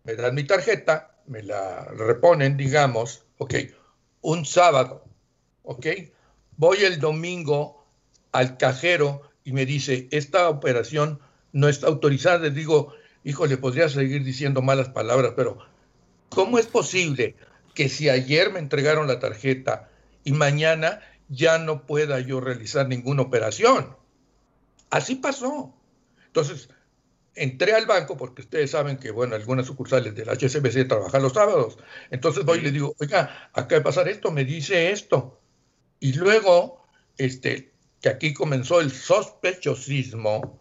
[0.03, 3.53] me dan mi tarjeta, me la reponen, digamos, ok,
[4.21, 5.05] un sábado,
[5.61, 5.85] ok,
[6.57, 7.85] voy el domingo
[8.31, 11.19] al cajero y me dice, esta operación
[11.53, 12.39] no está autorizada.
[12.39, 15.59] Les digo, híjole, podría seguir diciendo malas palabras, pero
[16.29, 17.35] ¿cómo es posible
[17.75, 19.87] que si ayer me entregaron la tarjeta
[20.23, 23.95] y mañana ya no pueda yo realizar ninguna operación?
[24.89, 25.75] Así pasó.
[26.25, 26.69] Entonces,
[27.35, 31.77] entré al banco porque ustedes saben que, bueno, algunas sucursales del HSBC trabajan los sábados.
[32.11, 35.39] Entonces voy y le digo, oiga, acá de pasar esto, me dice esto.
[35.99, 36.85] Y luego,
[37.17, 37.71] este,
[38.01, 40.59] que aquí comenzó el sospechosismo,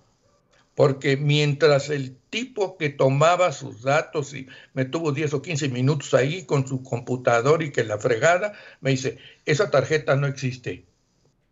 [0.74, 6.14] porque mientras el tipo que tomaba sus datos y me tuvo 10 o 15 minutos
[6.14, 10.86] ahí con su computador y que la fregada, me dice, esa tarjeta no existe.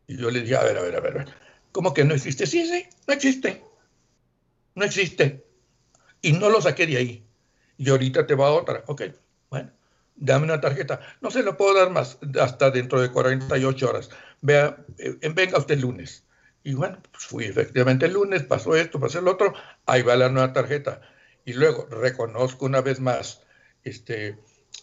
[0.07, 1.35] Y yo le dije, a ver, a ver, a ver, a ver.
[1.73, 2.47] ¿cómo que no existe?
[2.47, 3.66] Sí, sí, no existe
[4.77, 5.45] no existe.
[6.22, 7.27] Y no lo saqué de ahí.
[7.77, 8.85] Y ahorita te va otra.
[8.87, 9.03] Ok,
[9.51, 9.72] bueno,
[10.14, 11.01] dame una tarjeta.
[11.20, 14.11] No se lo puedo dar más hasta dentro de 48 horas.
[14.43, 16.24] Vea, eh, venga usted el lunes.
[16.62, 19.55] Y bueno, pues fui efectivamente el lunes, pasó esto, pasó el otro,
[19.87, 21.01] ahí va la nueva tarjeta.
[21.45, 23.43] Y luego reconozco una vez más,
[23.85, 24.37] este,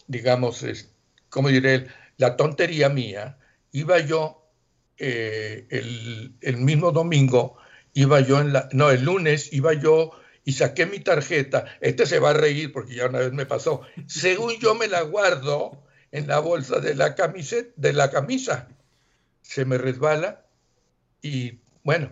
[0.06, 0.94] digamos, es,
[1.28, 1.88] ¿cómo diré?
[2.16, 3.38] La tontería mía.
[3.70, 4.50] Iba yo
[4.96, 7.58] eh, el, el mismo domingo
[7.94, 10.12] iba yo en la, no, el lunes iba yo
[10.44, 11.64] y saqué mi tarjeta.
[11.80, 13.82] Este se va a reír porque ya una vez me pasó.
[14.06, 15.82] Según yo me la guardo
[16.12, 18.68] en la bolsa de la camiseta, de la camisa.
[19.42, 20.44] Se me resbala
[21.22, 22.10] y bueno,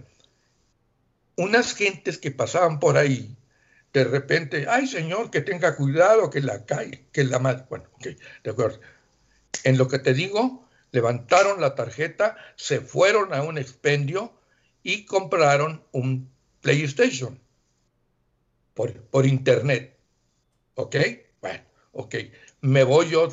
[1.36, 3.36] unas gentes que pasaban por ahí,
[3.92, 7.64] de repente, ay señor, que tenga cuidado, que la cae, que la madre.
[7.68, 8.08] Bueno, ok,
[8.42, 8.80] de acuerdo.
[9.64, 14.32] En lo que te digo, levantaron la tarjeta, se fueron a un expendio,
[14.82, 16.30] y compraron un
[16.60, 17.38] PlayStation
[18.74, 19.96] por, por internet.
[20.74, 20.96] ¿Ok?
[21.40, 22.14] Bueno, ok.
[22.60, 23.28] Me voy yo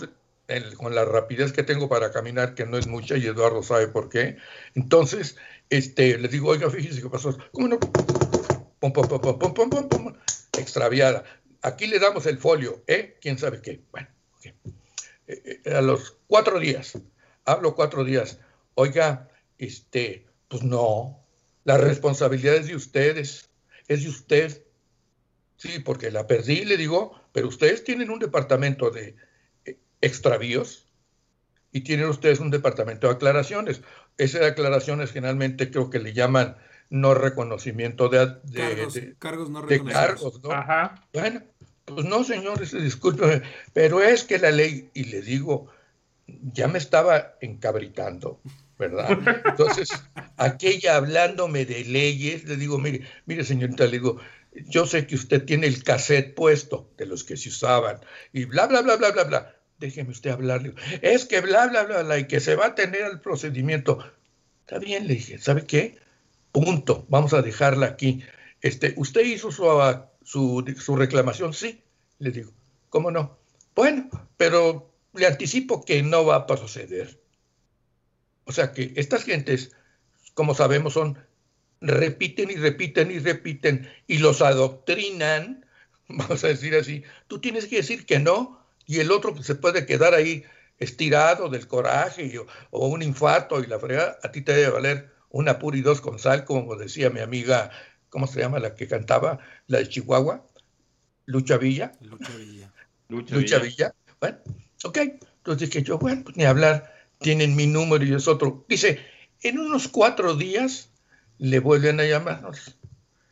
[0.77, 4.09] con la rapidez que tengo para caminar, que no es mucha, y Eduardo sabe por
[4.09, 4.37] qué.
[4.73, 5.37] Entonces,
[5.69, 7.37] este, les digo, oiga, fíjese qué pasó.
[7.51, 7.79] ¿Cómo no?
[8.79, 10.13] Pum, pum, pum,
[10.57, 11.23] extraviada.
[11.61, 13.17] Aquí le damos el folio, ¿eh?
[13.21, 13.81] ¿Quién sabe qué?
[13.91, 14.53] Bueno, okay.
[15.27, 16.97] Eh, eh, a los cuatro días,
[17.45, 18.39] hablo cuatro días,
[18.75, 21.19] oiga, este, pues no,
[21.63, 23.49] la responsabilidad es de ustedes,
[23.87, 24.63] es de usted.
[25.57, 29.15] Sí, porque la perdí, le digo, pero ustedes tienen un departamento de
[29.65, 30.87] eh, extravíos
[31.71, 33.81] y tienen ustedes un departamento de aclaraciones.
[34.17, 36.57] Esas aclaraciones generalmente creo que le llaman
[36.89, 38.39] no reconocimiento de,
[39.19, 40.51] cargos, no de cargos, ¿no?
[40.51, 41.07] Ajá.
[41.13, 41.43] Bueno,
[41.85, 43.43] pues no, señores, discúlpeme,
[43.73, 45.67] pero es que la ley, y le digo,
[46.27, 48.41] ya me estaba encabritando.
[48.79, 49.19] ¿Verdad?
[49.45, 49.89] Entonces,
[50.37, 54.19] aquella hablándome de leyes, le digo, mire, mire señorita, le digo,
[54.53, 57.99] yo sé que usted tiene el cassette puesto de los que se usaban
[58.33, 59.55] y bla, bla, bla, bla, bla, bla.
[59.77, 60.73] Déjeme usted hablar.
[61.01, 63.99] Es que bla, bla, bla, bla, y que se va a tener el procedimiento.
[64.61, 65.97] Está bien, le dije, ¿sabe qué?
[66.51, 68.23] Punto, vamos a dejarla aquí.
[68.61, 69.67] Este, ¿Usted hizo su,
[70.23, 71.53] su, su reclamación?
[71.53, 71.83] Sí,
[72.17, 72.51] le digo,
[72.89, 73.37] ¿cómo no?
[73.75, 77.19] Bueno, pero le anticipo que no va a proceder.
[78.49, 79.73] O sea que estas gentes,
[80.33, 81.19] como sabemos, son
[81.81, 85.67] repiten y repiten y repiten y los adoctrinan,
[86.09, 89.85] vamos a decir así, tú tienes que decir que no y el otro se puede
[89.85, 90.45] quedar ahí
[90.79, 92.39] estirado del coraje
[92.71, 96.01] o, un infarto y la fregada, a ti te debe valer una pura y dos
[96.01, 97.69] con sal, como decía mi amiga,
[98.09, 99.37] ¿cómo se llama la que cantaba?
[99.67, 100.43] La de Chihuahua,
[101.27, 101.91] Lucha Villa.
[102.01, 102.73] Lucha Villa.
[103.09, 103.93] Lucha, Villa.
[104.19, 104.39] Bueno,
[104.83, 104.97] ok.
[104.97, 108.65] Entonces dije yo, bueno, pues ni hablar tienen mi número y es otro.
[108.67, 108.99] Dice,
[109.41, 110.89] en unos cuatro días
[111.37, 112.77] le vuelven a llamarnos.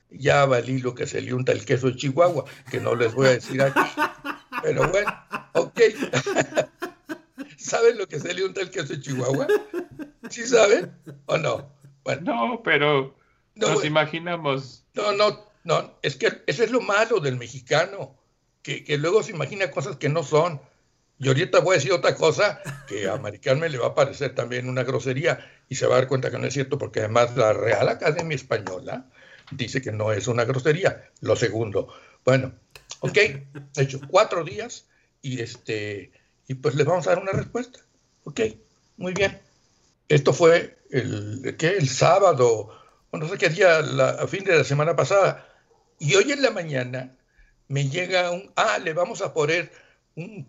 [0.09, 3.27] Ya valí lo que se le unta el queso de Chihuahua, que no les voy
[3.27, 3.79] a decir aquí.
[4.63, 5.13] Pero bueno,
[5.53, 5.81] ok.
[7.57, 9.47] ¿Saben lo que se le unta el queso de Chihuahua?
[10.29, 10.93] ¿Sí saben
[11.25, 11.69] o no?
[12.03, 13.17] Bueno, no, pero
[13.55, 14.85] nos imaginamos.
[14.93, 18.15] No, no, no, es que eso es lo malo del mexicano,
[18.61, 20.61] que, que luego se imagina cosas que no son.
[21.19, 24.69] Y ahorita voy a decir otra cosa que a Maricarmen le va a parecer también
[24.69, 27.53] una grosería y se va a dar cuenta que no es cierto porque además la
[27.53, 29.09] Real Academia Española
[29.51, 31.09] dice que no es una grosería.
[31.21, 31.91] Lo segundo,
[32.23, 32.53] bueno,
[32.99, 33.47] ok, he
[33.77, 34.87] hecho cuatro días
[35.21, 36.11] y este
[36.47, 37.79] y pues les vamos a dar una respuesta.
[38.23, 38.41] Ok,
[38.97, 39.39] muy bien.
[40.07, 41.77] Esto fue el, ¿qué?
[41.77, 42.69] el sábado,
[43.11, 45.47] o no sé qué día, a fin de la semana pasada.
[45.99, 47.17] Y hoy en la mañana
[47.67, 49.71] me llega un, ah, le vamos a poner
[50.15, 50.47] un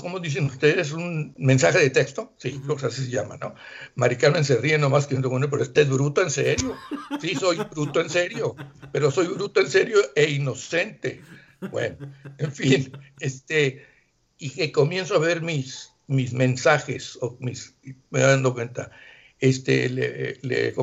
[0.00, 0.92] ¿cómo dicen ustedes?
[0.92, 3.54] Un mensaje de texto, sí, uh así se llama, ¿no?
[3.94, 6.76] Mari Carmen se ríe nomás que bueno, pero este es bruto en serio.
[7.20, 8.56] Sí, soy bruto en serio,
[8.92, 11.20] pero soy bruto en serio e inocente.
[11.70, 11.96] Bueno,
[12.38, 13.86] en fin, este,
[14.38, 17.74] y que comienzo a ver mis, mis mensajes, o mis,
[18.10, 18.90] me dando cuenta,
[19.38, 20.74] este, le, le,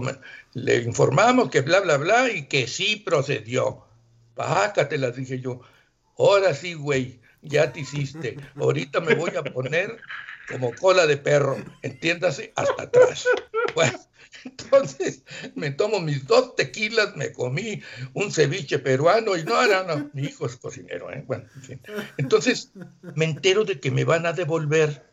[0.54, 3.86] le, informamos que bla, bla, bla, y que sí procedió.
[4.36, 5.62] las dije yo.
[6.18, 8.38] Ahora sí, güey ya te hiciste.
[8.56, 9.98] Ahorita me voy a poner
[10.50, 13.28] como cola de perro, entiéndase, hasta atrás.
[13.76, 14.00] Bueno,
[14.46, 15.24] entonces
[15.56, 17.82] me tomo mis dos tequilas, me comí
[18.14, 21.24] un ceviche peruano y no, no, no, mi hijo es cocinero, ¿eh?
[21.28, 21.82] Bueno, en fin.
[22.18, 22.72] Entonces
[23.16, 25.06] me entero de que me van a devolver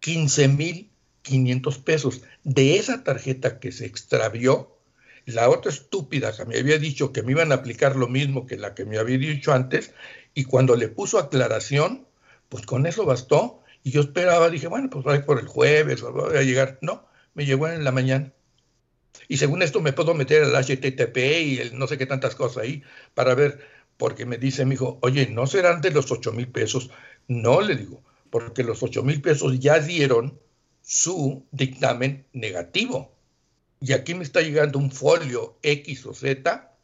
[0.00, 0.90] 15 mil
[1.28, 4.74] 500 pesos de esa tarjeta que se extravió.
[5.26, 8.56] La otra estúpida que me había dicho que me iban a aplicar lo mismo que
[8.56, 9.92] la que me había dicho antes,
[10.38, 12.06] y cuando le puso aclaración,
[12.48, 13.64] pues con eso bastó.
[13.82, 16.78] Y yo esperaba, dije, bueno, pues va por el jueves, voy a llegar.
[16.80, 18.32] No, me llegó en la mañana.
[19.26, 22.62] Y según esto me puedo meter al HTTP y el no sé qué tantas cosas
[22.62, 22.84] ahí
[23.14, 23.58] para ver,
[23.96, 26.88] porque me dice mi hijo, oye, ¿no serán de los 8 mil pesos?
[27.26, 30.38] No, le digo, porque los 8 mil pesos ya dieron
[30.82, 33.12] su dictamen negativo.
[33.80, 36.76] Y aquí me está llegando un folio X o Z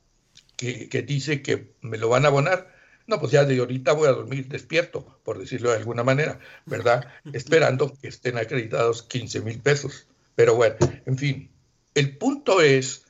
[0.57, 2.74] que, que dice que me lo van a abonar.
[3.07, 7.07] No, pues ya de ahorita voy a dormir despierto, por decirlo de alguna manera, ¿verdad?
[7.33, 10.07] Esperando que estén acreditados 15 mil pesos.
[10.35, 11.51] Pero bueno, en fin,
[11.95, 13.05] el punto es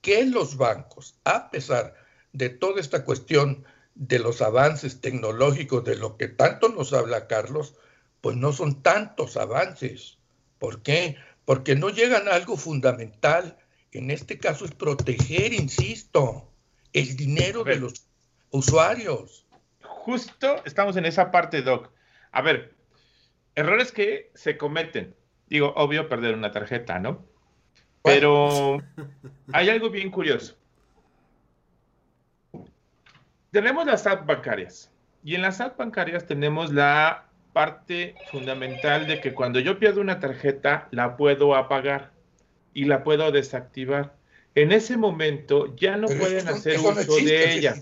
[0.00, 1.94] que los bancos, a pesar
[2.32, 3.64] de toda esta cuestión
[3.94, 7.74] de los avances tecnológicos, de lo que tanto nos habla Carlos,
[8.20, 10.18] pues no son tantos avances.
[10.58, 11.16] ¿Por qué?
[11.44, 13.58] Porque no llegan a algo fundamental.
[13.92, 16.50] En este caso es proteger, insisto,
[16.92, 18.06] el dinero de los
[18.54, 19.44] usuarios.
[19.82, 21.90] Justo estamos en esa parte, Doc.
[22.30, 22.74] A ver,
[23.56, 25.14] errores que se cometen.
[25.48, 27.24] Digo, obvio perder una tarjeta, ¿no?
[28.02, 28.78] Pero
[29.52, 30.56] hay algo bien curioso.
[33.50, 34.90] Tenemos las apps bancarias.
[35.24, 40.20] Y en las apps bancarias tenemos la parte fundamental de que cuando yo pierdo una
[40.20, 42.12] tarjeta, la puedo apagar
[42.72, 44.14] y la puedo desactivar.
[44.54, 47.74] En ese momento ya no pueden hacer uso de ella.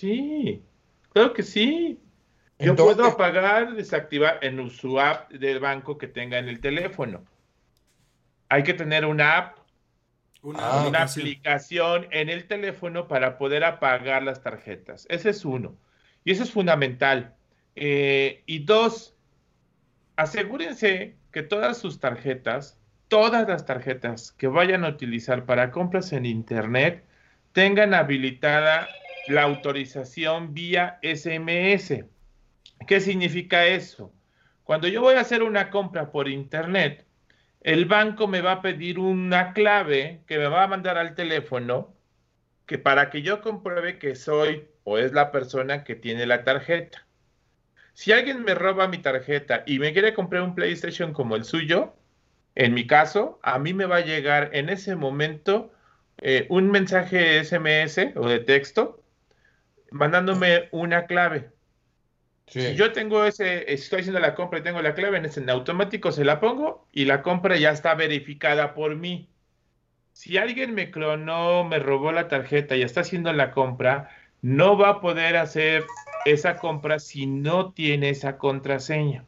[0.00, 0.64] Sí,
[1.12, 2.00] claro que sí.
[2.58, 7.22] Yo puedo apagar, desactivar en su app del banco que tenga en el teléfono.
[8.48, 9.58] Hay que tener una app,
[10.40, 15.06] una, ah, aplicación en el teléfono para poder apagar las tarjetas.
[15.10, 15.76] Ese es uno.
[16.24, 17.34] Y eso es fundamental.
[17.76, 19.14] Eh, y dos,
[20.16, 22.78] asegúrense que todas sus tarjetas,
[23.08, 27.04] todas las tarjetas que vayan a utilizar para compras en Internet,
[27.52, 28.88] tengan habilitada
[29.28, 32.04] la autorización vía SMS.
[32.86, 34.12] ¿Qué significa eso?
[34.64, 37.04] Cuando yo voy a hacer una compra por internet,
[37.60, 41.94] el banco me va a pedir una clave que me va a mandar al teléfono
[42.66, 47.06] que para que yo compruebe que soy o es la persona que tiene la tarjeta.
[47.94, 51.94] Si alguien me roba mi tarjeta y me quiere comprar un PlayStation como el suyo,
[52.54, 55.72] en mi caso, a mí me va a llegar en ese momento
[56.18, 58.99] eh, un mensaje SMS o de texto
[59.90, 61.50] mandándome una clave.
[62.46, 65.50] Si yo tengo ese, estoy haciendo la compra y tengo la clave, en ese en
[65.50, 69.28] automático se la pongo y la compra ya está verificada por mí.
[70.12, 74.10] Si alguien me clonó, me robó la tarjeta y está haciendo la compra,
[74.42, 75.84] no va a poder hacer
[76.24, 79.24] esa compra si no tiene esa contraseña.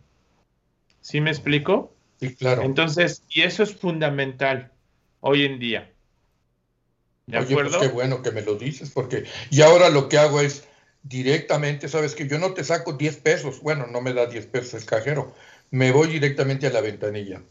[1.00, 1.94] ¿Sí me explico?
[2.18, 2.62] Sí, claro.
[2.62, 4.72] Entonces, y eso es fundamental
[5.20, 5.91] hoy en día.
[7.26, 10.40] ¿De Oye, pues qué bueno que me lo dices, porque y ahora lo que hago
[10.40, 10.64] es
[11.02, 14.74] directamente, sabes que yo no te saco 10 pesos, bueno, no me da 10 pesos
[14.74, 15.34] el cajero,
[15.70, 17.42] me voy directamente a la ventanilla.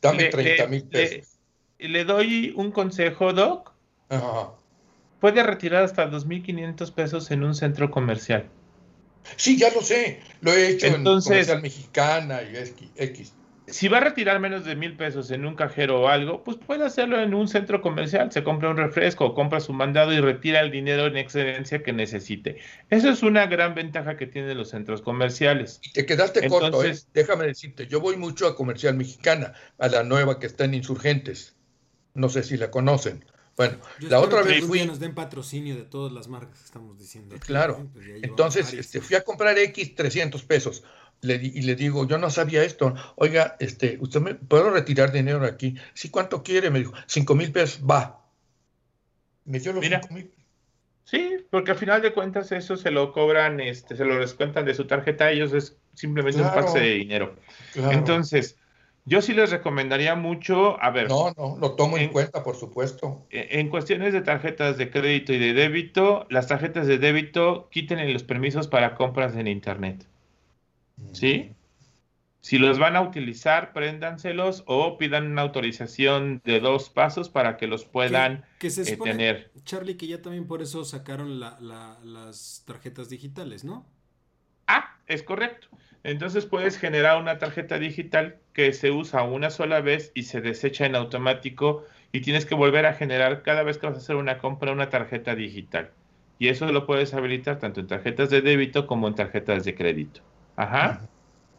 [0.00, 1.38] Dame 30 mil pesos.
[1.78, 3.72] Le, le, doy un consejo, Doc.
[4.08, 4.52] Ajá.
[5.20, 8.48] Puede retirar hasta 2.500 pesos en un centro comercial.
[9.36, 10.20] Sí, ya lo sé.
[10.40, 12.56] Lo he hecho en comercial mexicana y
[12.96, 13.32] X
[13.70, 16.84] si va a retirar menos de mil pesos en un cajero o algo, pues puede
[16.84, 18.32] hacerlo en un centro comercial.
[18.32, 22.58] Se compra un refresco, compra su mandado y retira el dinero en excelencia que necesite.
[22.90, 25.80] Eso es una gran ventaja que tienen los centros comerciales.
[25.82, 26.96] Y te quedaste corto, ¿eh?
[27.12, 31.56] Déjame decirte, yo voy mucho a comercial mexicana, a la nueva que está en Insurgentes.
[32.14, 33.24] No sé si la conocen.
[33.58, 34.86] Bueno, la otra vez fui.
[34.86, 37.34] nos den patrocinio de todas las marcas que estamos diciendo.
[37.40, 37.88] claro.
[37.92, 40.84] Pues Entonces, este, fui a comprar X 300 pesos
[41.22, 42.94] y le digo, yo no sabía esto.
[43.16, 45.76] Oiga, este, ¿usted me puedo retirar dinero aquí?
[45.94, 46.70] Sí, ¿cuánto quiere?
[46.70, 48.24] Me dijo, cinco mil pesos, va.
[49.44, 50.30] Me dio los cinco mil.
[51.04, 54.74] Sí, porque al final de cuentas eso se lo cobran, este, se lo descuentan de
[54.74, 57.34] su tarjeta, ellos es simplemente un pase de dinero.
[57.74, 58.58] Entonces,
[59.06, 61.08] yo sí les recomendaría mucho, a ver.
[61.08, 63.26] No, no, lo tomo en, cuenta, por supuesto.
[63.30, 68.22] En cuestiones de tarjetas de crédito y de débito, las tarjetas de débito quiten los
[68.22, 70.04] permisos para compras en Internet.
[71.12, 71.54] ¿Sí?
[72.40, 77.66] Si los van a utilizar, préndanselos o pidan una autorización de dos pasos para que
[77.66, 79.50] los puedan que, se eh, tener.
[79.64, 83.86] Charlie, que ya también por eso sacaron las tarjetas digitales, ¿no?
[84.66, 85.68] Ah, es correcto.
[86.04, 90.86] Entonces puedes generar una tarjeta digital que se usa una sola vez y se desecha
[90.86, 94.38] en automático y tienes que volver a generar cada vez que vas a hacer una
[94.38, 95.90] compra una tarjeta digital.
[96.38, 100.22] Y eso lo puedes habilitar tanto en tarjetas de débito como en tarjetas de crédito.
[100.58, 101.08] Ajá.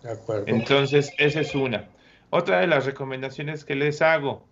[0.03, 0.43] De acuerdo.
[0.47, 1.87] Entonces, esa es una.
[2.31, 4.45] Otra de las recomendaciones que les hago,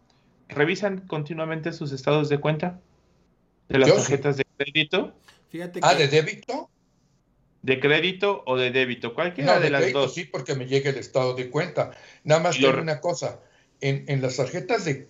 [0.48, 2.80] ¿revisan continuamente sus estados de cuenta
[3.68, 5.14] de las tarjetas de crédito?
[5.50, 6.70] Fíjate ah, ¿de débito?
[7.62, 10.14] De crédito o de débito, cualquiera de, las dos.
[10.14, 11.92] Sí, porque me llega el estado de cuenta.
[12.24, 13.42] Nada más tengo una cosa,
[13.82, 15.10] en, en, las tarjetas de,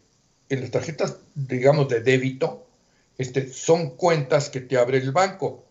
[0.49, 2.67] en las tarjetas, digamos, de débito,
[3.19, 5.63] este, son cuentas que te abre el banco.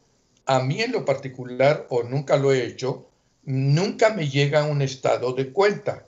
[0.44, 3.05] A mí en lo particular, o nunca lo he hecho,
[3.47, 6.05] nunca me llega un estado de cuenta.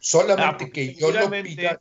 [0.00, 1.80] Solamente ah, que yo lo pida.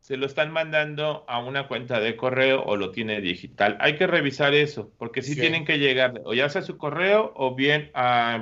[0.00, 3.76] Se lo están mandando a una cuenta de correo o lo tiene digital.
[3.80, 7.56] Hay que revisar eso, porque sí, tienen que llegar, o ya sea su correo o
[7.56, 7.90] bien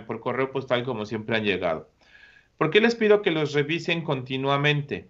[0.07, 1.89] por correo postal como siempre han llegado.
[2.59, 5.09] ¿Por qué les pido que los revisen continuamente?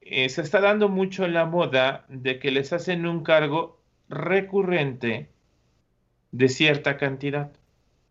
[0.00, 3.78] Eh, se está dando mucho la moda de que les hacen un cargo
[4.08, 5.28] recurrente
[6.32, 7.52] de cierta cantidad.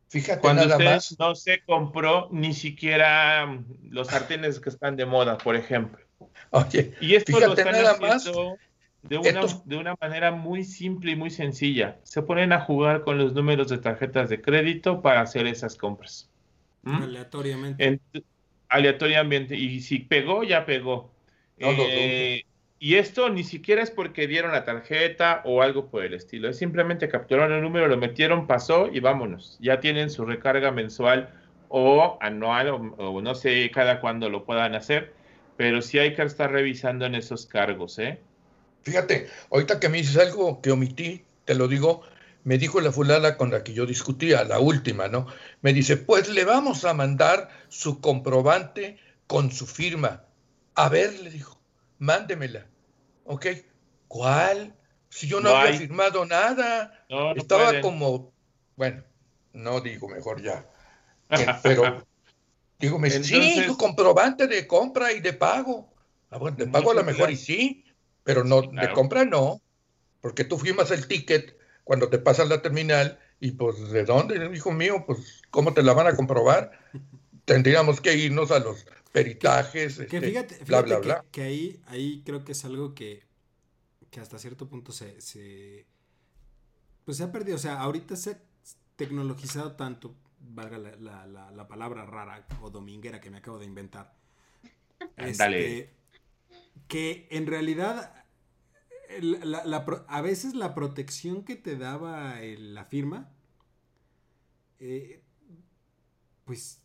[0.09, 1.15] Fíjate Cuando nada más.
[1.19, 5.99] no se compró ni siquiera mm, los sartenes que están de moda, por ejemplo.
[6.51, 8.57] Oye, y esto lo están haciendo
[9.03, 11.99] de una, de una manera muy simple y muy sencilla.
[12.03, 16.29] Se ponen a jugar con los números de tarjetas de crédito para hacer esas compras.
[16.83, 17.03] ¿Mm?
[17.03, 18.01] Aleatoriamente.
[18.69, 19.55] aleatoriamente.
[19.55, 21.11] Y si pegó, ya pegó.
[21.57, 22.43] Eh,
[22.79, 26.49] y esto ni siquiera es porque dieron la tarjeta o algo por el estilo.
[26.49, 29.57] Es simplemente capturaron el número, lo metieron, pasó y vámonos.
[29.59, 31.33] Ya tienen su recarga mensual
[31.69, 35.13] o anual o, no sé cada cuándo lo puedan hacer.
[35.57, 38.19] Pero sí hay que estar revisando en esos cargos, ¿eh?
[38.83, 42.03] Fíjate, ahorita que me dices algo que omití, te lo digo,
[42.43, 45.25] me dijo la fulana con la que yo discutía, la última, ¿no?
[45.61, 50.25] Me dice, pues le vamos a mandar su comprobante con su firma.
[50.75, 51.56] A ver, le dijo
[51.99, 52.67] mándemela.
[53.25, 53.47] ¿Ok?
[54.07, 54.75] ¿Cuál?
[55.09, 57.05] Si yo no, había firmado nada.
[57.35, 58.33] Estaba como,
[58.75, 59.03] bueno,
[59.53, 60.65] no digo mejor ya.
[61.29, 62.07] Eh, pero
[62.79, 65.93] digo, me sí, comprobante de compra y de pago.
[66.29, 67.83] Ah, bueno, de pago a lo mejor y sí,
[68.23, 69.61] pero no, de compra no.
[70.21, 74.71] Porque tú firmas el ticket cuando te pasas la terminal y pues de dónde, hijo
[74.71, 76.71] mío, pues cómo te la van a comprobar.
[77.47, 81.25] Tendríamos que irnos a los peritajes, que, este, fíjate, bla, bla, bla.
[81.31, 83.23] Que, ahí, ahí creo que es algo que,
[84.11, 85.85] que hasta cierto punto se, se,
[87.05, 87.55] pues se ha perdido.
[87.55, 88.39] O sea, ahorita se ha
[88.97, 94.13] tecnologizado tanto, valga la, la, la, palabra rara o dominguera que me acabo de inventar.
[95.15, 95.93] Este,
[96.89, 98.25] que en realidad
[100.09, 103.31] a veces la protección que te daba la firma,
[104.81, 105.21] eh,
[106.43, 106.81] pues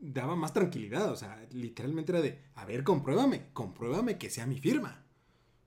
[0.00, 1.10] daba más tranquilidad.
[1.10, 5.04] O sea, literalmente era de, a ver, compruébame, compruébame que sea mi firma.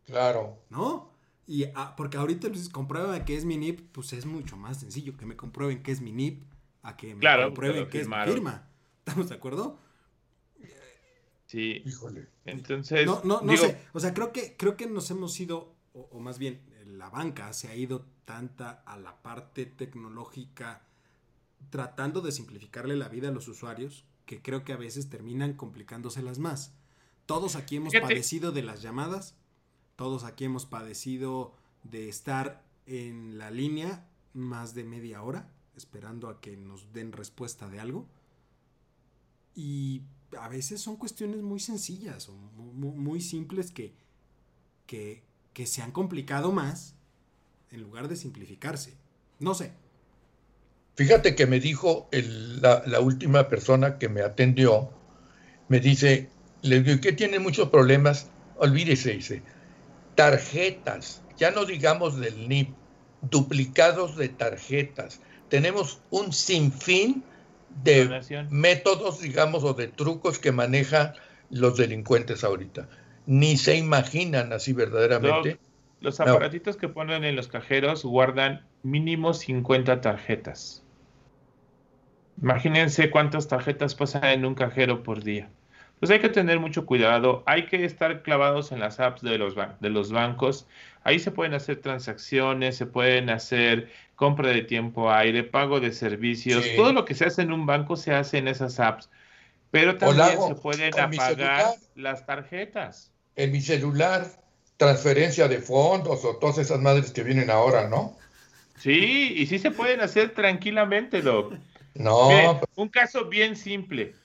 [0.06, 0.64] Claro.
[0.70, 1.12] ¿No?
[1.48, 5.18] Y ah, porque ahorita, pues, compruébame que es mi NIP, pues es mucho más sencillo
[5.18, 6.44] que me comprueben que es mi NIP
[6.84, 8.68] a que me comprueben que es mi firma.
[9.00, 9.78] ¿Estamos de acuerdo?
[11.48, 11.82] Sí.
[11.86, 12.30] Híjole.
[12.46, 13.06] Entonces.
[13.06, 13.78] No, no, no sé.
[13.94, 17.52] O sea, creo que, creo que nos hemos ido, o, o más bien, la banca
[17.52, 20.88] se ha ido tanta a la parte tecnológica
[21.70, 26.40] tratando de simplificarle la vida a los usuarios que creo que a veces terminan complicándoselas
[26.40, 26.72] más.
[27.26, 29.36] Todos aquí hemos padecido de las llamadas,
[29.98, 31.54] todos aquí hemos padecido
[31.84, 37.68] de estar en la línea más de media hora esperando a que nos den respuesta
[37.68, 38.08] de algo.
[39.54, 40.04] Y
[40.40, 43.94] a veces son cuestiones muy sencillas o muy, simples que,
[44.88, 45.26] que,
[45.66, 46.96] se han complicado más
[47.70, 48.94] en lugar de simplificarse.
[49.42, 49.74] No sé.
[51.02, 54.91] Fíjate que me dijo la, la, última persona que me atendió,
[55.68, 56.30] me dice,
[56.62, 58.30] le digo, ¿qué tiene muchos problemas?
[58.58, 59.41] Olvídese, dice,
[60.14, 62.76] tarjetas, ya no digamos del NIP,
[63.24, 65.22] duplicados de tarjetas.
[65.49, 67.24] Tenemos un sinfín
[67.84, 68.22] de
[68.52, 71.14] métodos, digamos, o de trucos que manejan
[71.49, 72.88] los delincuentes ahorita.
[73.26, 75.58] Ni se imaginan así verdaderamente.
[75.99, 80.81] Los, aparatitos que ponen en los cajeros guardan mínimo 50 tarjetas.
[82.42, 85.50] Imagínense cuántas tarjetas pasan en un cajero por día.
[86.00, 89.54] Pues hay que tener mucho cuidado, hay que estar clavados en las apps de los,
[89.80, 90.66] de los bancos.
[91.04, 96.66] Ahí se pueden hacer transacciones, se pueden hacer compra de tiempo aire, pago de servicios,
[96.76, 99.12] todo lo que se hace en un banco se hace en esas apps.
[99.70, 103.12] Pero también se pueden apagar las tarjetas.
[103.36, 104.26] En mi celular,
[104.78, 108.18] transferencia de fondos o todas esas madres que vienen ahora, ¿no?
[108.78, 111.54] Sí, y sí se pueden hacer tranquilamente, Doc.
[111.94, 112.62] No.
[112.76, 114.16] un caso bien simple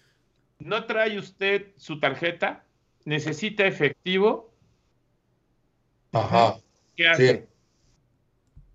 [0.59, 2.65] no trae usted su tarjeta,
[3.05, 4.53] necesita efectivo.
[6.13, 6.57] Ajá.
[6.97, 7.49] ¿Qué hace?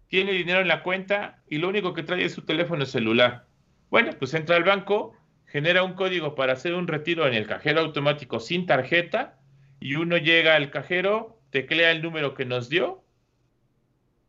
[0.08, 3.46] Tiene dinero en la cuenta y lo único que trae es su teléfono celular.
[3.89, 5.16] Bueno, pues entra al banco,
[5.46, 9.39] genera un código para hacer un retiro en el cajero automático sin tarjeta
[9.80, 13.04] y uno llega al cajero, teclea el número que nos dio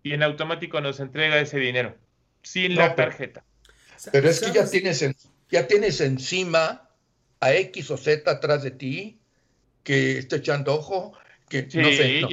[0.02, 1.96] y en automático nos entrega ese dinero
[2.42, 3.44] sin la tarjeta.
[4.10, 5.04] Pero es que ya tienes,
[5.50, 6.88] ya tienes encima
[7.40, 9.18] a X o Z atrás de ti
[9.84, 11.12] que esté echando ojo,
[11.48, 12.24] que sí, no sé.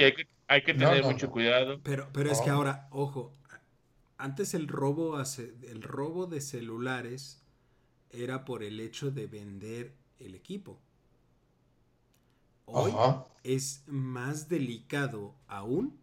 [0.47, 1.79] hay que, tener mucho cuidado.
[1.83, 3.33] Pero, pero es que ahora, ojo,
[4.17, 7.41] antes el robo, el robo de celulares
[8.11, 10.79] era por el hecho de vender el equipo.
[12.65, 12.93] Hoy
[13.43, 15.97] es más delicado aún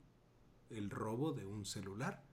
[0.70, 2.25] el robo de un celular.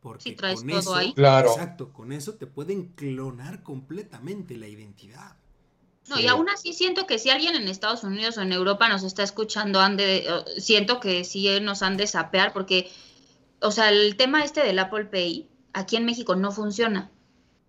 [0.00, 1.50] Porque con eso, Claro.
[1.50, 5.36] exacto, con eso te pueden clonar completamente la identidad.
[6.08, 9.02] No, y aún así siento que si alguien en Estados Unidos o en Europa nos
[9.02, 9.98] está escuchando, han
[10.56, 12.90] siento que sí nos han de sapear, porque,
[13.60, 17.10] o sea, el tema este del Apple Pay aquí en México no funciona.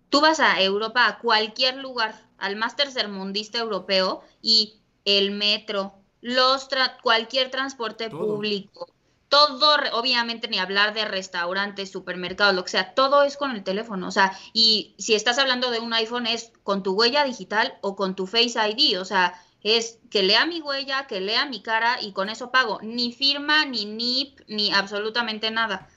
[0.08, 6.68] Tú vas a Europa, a cualquier lugar, al más tercermundista europeo, y el metro, los
[7.02, 8.91] cualquier transporte público,
[9.32, 14.08] todo, obviamente ni hablar de restaurantes, supermercados, lo que sea, todo es con el teléfono,
[14.08, 17.96] o sea, y si estás hablando de un iPhone es con tu huella digital o
[17.96, 21.96] con tu Face ID, o sea, es que lea mi huella, que lea mi cara
[22.02, 25.88] y con eso pago, ni firma, ni NIP, ni absolutamente nada.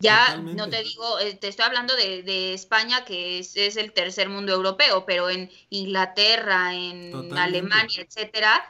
[0.00, 4.28] Ya no te digo, eh, te estoy hablando de, España, que es, es, el tercer
[4.28, 8.64] mundo europeo, pero en Inglaterra, en Alemania, etcétera,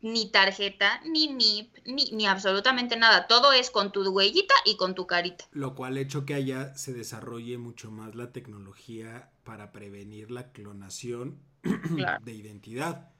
[0.00, 3.26] ni tarjeta, ni NIP, ni, ni, absolutamente nada.
[3.26, 5.44] Todo es con tu huellita y con tu carita.
[5.52, 10.52] Lo cual ha hecho que allá se desarrolle mucho más la tecnología para prevenir la
[10.52, 11.40] clonación
[12.22, 13.10] de identidad.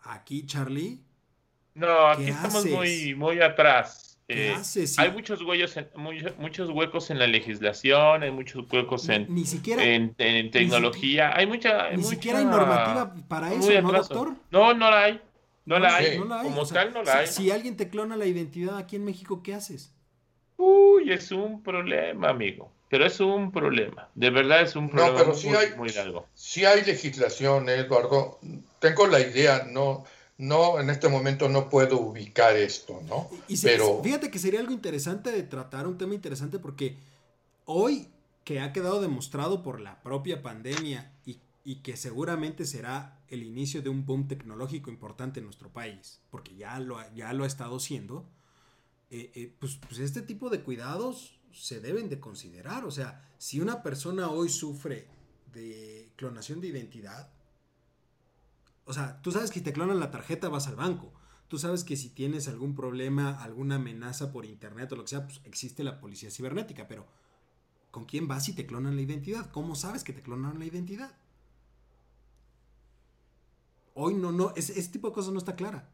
[0.00, 1.02] Aquí, Charlie.
[1.74, 4.14] No, aquí estamos muy, muy atrás.
[4.26, 4.56] Eh,
[4.96, 5.74] hay muchos, huellos
[6.38, 10.14] muchos huecos en la legislación, hay muchos huecos en, ni, siquiera, en,
[10.50, 11.36] tecnología.
[11.36, 11.90] hay mucha.
[11.90, 14.34] ni siquiera hay normativa para eso, ¿no, doctor?
[14.50, 15.20] No, no la hay.
[15.64, 16.18] No la hay.
[16.18, 17.26] Como tal, no la hay.
[17.26, 19.92] Si alguien te clona la identidad aquí en México, ¿qué haces?
[20.56, 22.70] Uy, es un problema, amigo.
[22.88, 24.08] Pero es un problema.
[24.14, 26.26] De verdad es un problema no, pero muy, hay, muy largo.
[26.34, 28.38] Sí hay legislación, Eduardo.
[28.78, 30.04] Tengo la idea, no,
[30.38, 33.30] no, en este momento no puedo ubicar esto, ¿no?
[33.62, 36.96] pero fíjate que sería algo interesante de tratar, un tema interesante, porque
[37.64, 38.08] hoy
[38.44, 43.80] que ha quedado demostrado por la propia pandemia y y que seguramente será el inicio
[43.80, 47.80] de un boom tecnológico importante en nuestro país, porque ya lo, ya lo ha estado
[47.80, 48.28] siendo,
[49.10, 52.84] eh, eh, pues, pues, este tipo de cuidados se deben de considerar.
[52.84, 55.08] O sea, si una persona hoy sufre
[55.52, 57.30] de clonación de identidad,
[58.84, 61.12] o sea, tú sabes que te clonan la tarjeta vas al banco.
[61.48, 65.24] Tú sabes que si tienes algún problema, alguna amenaza por internet o lo que sea,
[65.24, 67.06] pues existe la policía cibernética, pero
[67.90, 69.50] ¿con quién vas si te clonan la identidad?
[69.50, 71.16] ¿Cómo sabes que te clonaron la identidad?
[73.94, 75.88] Hoy no, no, ese, tipo de cosas no está clara.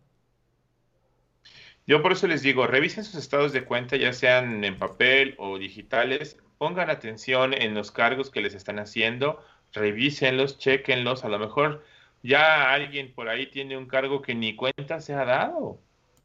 [1.86, 5.58] Yo por eso les digo, revisen sus estados de cuenta, ya sean en papel o
[5.58, 9.42] digitales, pongan atención en los cargos que les están haciendo,
[9.72, 11.82] revísenlos, chequenlos, a lo mejor
[12.22, 15.78] ya alguien por ahí tiene un cargo que ni cuenta se ha dado.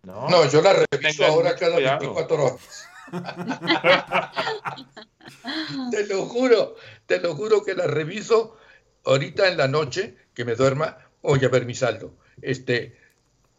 [0.04, 2.90] No, no yo la reviso ahora cada 24 horas.
[5.92, 8.58] te lo juro, te lo juro que la reviso
[9.06, 12.14] ahorita en la noche, que me duerma, voy a ver mi saldo.
[12.42, 12.96] Este,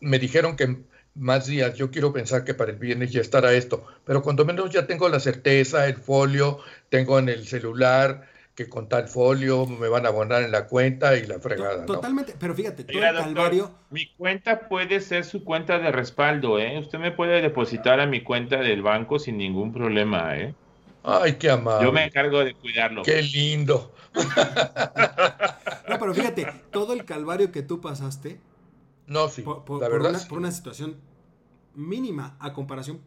[0.01, 0.77] me dijeron que
[1.15, 4.71] más días, yo quiero pensar que para el viernes ya estará esto, pero cuando menos
[4.71, 6.59] ya tengo la certeza, el folio,
[6.91, 11.17] tengo en el celular, que con tal folio me van a abonar en la cuenta
[11.17, 11.85] y la fregada.
[11.85, 13.71] Totalmente, pero fíjate, todo el calvario.
[13.91, 16.79] Mi cuenta puede ser su cuenta de respaldo, ¿eh?
[16.79, 20.55] Usted me puede depositar a mi cuenta del banco sin ningún problema, ¿eh?
[21.09, 21.87] Ay, qué amable.
[21.87, 23.03] Yo me encargo de cuidarlo.
[23.05, 23.95] Qué lindo.
[25.89, 28.41] no, pero fíjate, todo el calvario que tú pasaste.
[29.07, 29.43] No, sí.
[29.43, 30.97] Por, la verdad, una, por una situación
[31.75, 33.01] mínima a comparación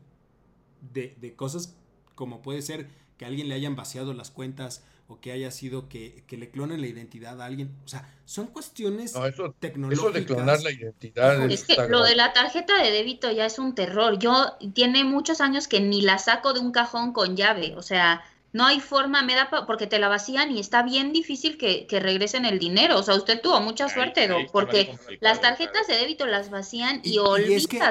[0.79, 1.75] de, de cosas
[2.15, 5.89] como puede ser que a alguien le hayan vaciado las cuentas o que haya sido
[5.89, 7.75] que, le clonen la identidad a alguien.
[7.83, 9.13] O sea, son cuestiones
[9.59, 10.05] tecnológicas.
[10.05, 11.49] Eso de clonar la identidad.
[11.49, 14.19] Es que lo de la tarjeta de débito ya es un terror.
[14.19, 17.73] Yo tiene muchos años que ni la saco de un cajón con llave.
[17.75, 21.57] O sea, no hay forma, me da porque te la vacían y está bien difícil
[21.57, 22.99] que, regresen el dinero.
[22.99, 27.53] O sea, usted tuvo mucha suerte, porque las tarjetas de débito las vacían y, y
[27.53, 27.81] es, que,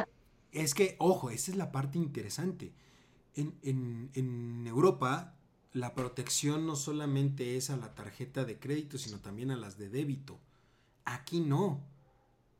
[0.52, 2.72] es que, ojo, esa es la parte interesante.
[3.34, 5.34] En, en, en Europa
[5.78, 9.88] la protección no solamente es a la tarjeta de crédito, sino también a las de
[9.88, 10.38] débito.
[11.04, 11.80] Aquí no.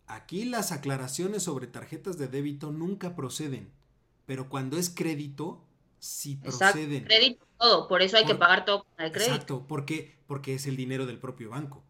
[0.06, 3.70] Aquí las aclaraciones sobre tarjetas de débito nunca proceden,
[4.24, 5.62] pero cuando es crédito,
[5.98, 7.04] sí proceden.
[7.04, 9.32] crédito todo, por eso hay que pagar todo con el crédito.
[9.32, 11.82] Exacto, porque porque es el dinero del propio banco.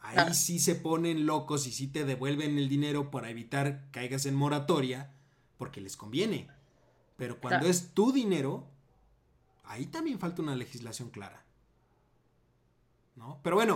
[0.00, 4.34] Ahí sí se ponen locos y sí te devuelven el dinero para evitar caigas en
[4.34, 5.12] moratoria,
[5.58, 6.48] porque les conviene.
[7.16, 8.66] Pero cuando es tu dinero,
[9.68, 11.44] Ahí también falta una legislación clara.
[13.16, 13.38] ¿No?
[13.42, 13.74] Pero bueno,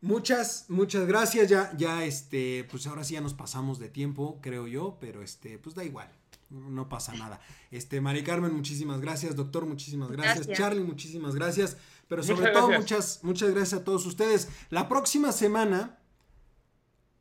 [0.00, 1.48] muchas, muchas gracias.
[1.48, 5.58] Ya, ya, este, pues ahora sí ya nos pasamos de tiempo, creo yo, pero este,
[5.58, 6.08] pues da igual.
[6.50, 7.40] No pasa nada.
[7.70, 9.34] Este, Mari Carmen, muchísimas gracias.
[9.34, 10.46] Doctor, muchísimas gracias.
[10.48, 11.78] Charlie, muchísimas gracias.
[12.06, 14.48] Pero sobre todo, muchas, muchas gracias a todos ustedes.
[14.68, 15.98] La próxima semana,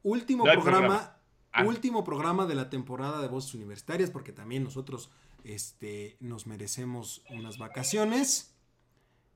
[0.04, 1.16] último programa,
[1.54, 1.64] ah.
[1.64, 5.10] último programa de la temporada de Voces Universitarias, porque también nosotros
[5.44, 8.54] este, nos merecemos unas vacaciones.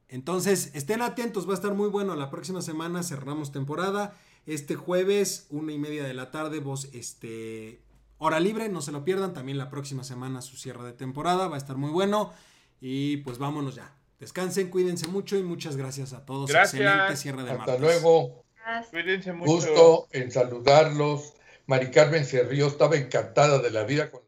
[0.07, 2.15] Entonces, estén atentos, va a estar muy bueno.
[2.15, 4.15] La próxima semana cerramos temporada.
[4.45, 7.81] Este jueves, una y media de la tarde, vos, este,
[8.17, 9.33] hora libre, no se lo pierdan.
[9.33, 12.31] También la próxima semana su cierre de temporada, va a estar muy bueno.
[12.79, 13.95] Y pues vámonos ya.
[14.19, 16.49] Descansen, cuídense mucho y muchas gracias a todos.
[16.49, 18.45] Excelente cierre de Hasta luego.
[18.91, 19.51] Cuídense mucho.
[19.51, 21.33] Gusto en saludarlos.
[21.67, 24.24] Mari Carmen se estaba encantada de la vida con la